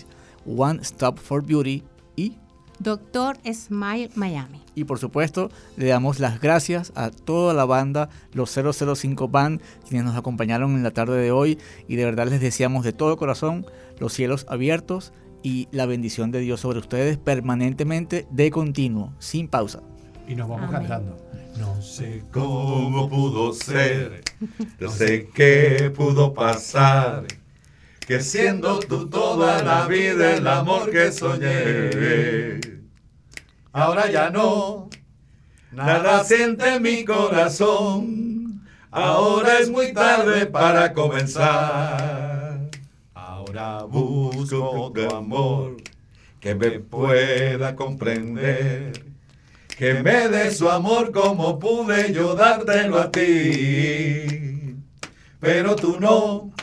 One 0.46 0.80
Stop 0.82 1.18
for 1.18 1.46
Beauty 1.46 1.84
y 2.16 2.38
Doctor 2.80 3.38
Smile 3.52 4.10
Miami. 4.16 4.62
Y 4.76 4.84
por 4.84 5.00
supuesto, 5.00 5.50
le 5.76 5.88
damos 5.88 6.20
las 6.20 6.40
gracias 6.40 6.92
a 6.96 7.10
toda 7.10 7.54
la 7.54 7.66
banda, 7.66 8.10
los 8.34 8.52
005 8.52 9.28
Band, 9.28 9.62
quienes 9.88 10.06
nos 10.06 10.16
acompañaron 10.16 10.76
en 10.76 10.84
la 10.84 10.92
tarde 10.92 11.20
de 11.20 11.32
hoy. 11.32 11.58
Y 11.88 11.96
de 11.96 12.06
verdad 12.06 12.28
les 12.28 12.42
deseamos 12.42 12.84
de 12.84 12.94
todo 12.94 13.18
corazón 13.18 13.66
los 14.00 14.14
cielos 14.14 14.46
abiertos 14.50 15.14
y 15.44 15.68
la 15.72 15.86
bendición 15.86 16.32
de 16.32 16.40
Dios 16.40 16.60
sobre 16.60 16.80
ustedes 16.80 17.18
permanentemente, 17.18 18.28
de 18.32 18.52
continuo, 18.52 19.14
sin 19.20 19.48
pausa. 19.48 19.82
Y 20.28 20.36
nos 20.36 20.50
vamos 20.50 20.70
cantando. 20.70 21.18
No 21.58 21.82
sé 21.82 22.24
cómo 22.32 23.10
pudo 23.10 23.52
ser, 23.54 24.22
no 24.80 24.90
sé 24.92 25.30
qué 25.34 25.92
pudo 25.96 26.34
pasar 26.34 27.26
que 28.08 28.22
siendo 28.22 28.80
tú 28.80 29.10
toda 29.10 29.62
la 29.62 29.86
vida 29.86 30.36
el 30.36 30.48
amor 30.48 30.90
que 30.90 31.12
soñé. 31.12 32.62
Ahora 33.74 34.10
ya 34.10 34.30
no, 34.30 34.90
nada 35.74 36.24
siente 36.24 36.80
mi 36.80 37.04
corazón. 37.04 38.66
Ahora 38.92 39.60
es 39.60 39.70
muy 39.70 39.92
tarde 39.92 40.46
para 40.46 40.94
comenzar. 40.94 42.70
Ahora 43.14 43.84
busco 43.84 44.94
tu 44.96 45.14
amor 45.14 45.76
que 46.40 46.56
me 46.56 46.80
pueda 46.80 47.76
comprender. 47.76 49.04
Que 49.78 49.96
me 49.96 50.30
dé 50.30 50.52
su 50.52 50.70
amor 50.70 51.12
como 51.12 51.60
pude 51.60 52.14
yo 52.14 52.36
dártelo 52.36 53.00
a 53.00 53.12
ti. 53.12 54.78
Pero 55.42 55.76
tú 55.76 56.00
no 56.00 56.54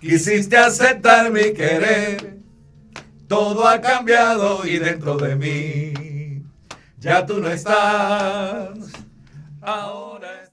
quisiste 0.00 0.56
aceptar 0.56 1.30
mi 1.30 1.52
querer. 1.52 2.38
Todo 3.28 3.66
ha 3.68 3.80
cambiado 3.80 4.66
y 4.66 4.78
dentro 4.78 5.16
de 5.16 5.36
mí 5.36 6.42
ya 6.98 7.24
tú 7.24 7.40
no 7.40 7.48
estás. 7.48 8.70
Ahora 9.60 10.42
estás. 10.42 10.50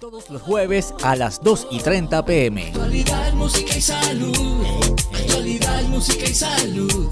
Todos 0.00 0.30
los 0.30 0.42
jueves 0.42 0.94
a 1.02 1.14
las 1.14 1.40
2 1.42 1.68
y 1.70 1.80
30 1.80 2.24
pm. 2.24 2.68
Actualidad, 2.68 3.32
música 3.34 3.76
y 3.76 3.80
salud. 3.80 4.96
Actualidad, 5.12 5.82
música 5.82 6.24
y 6.24 6.34
salud. 6.34 7.10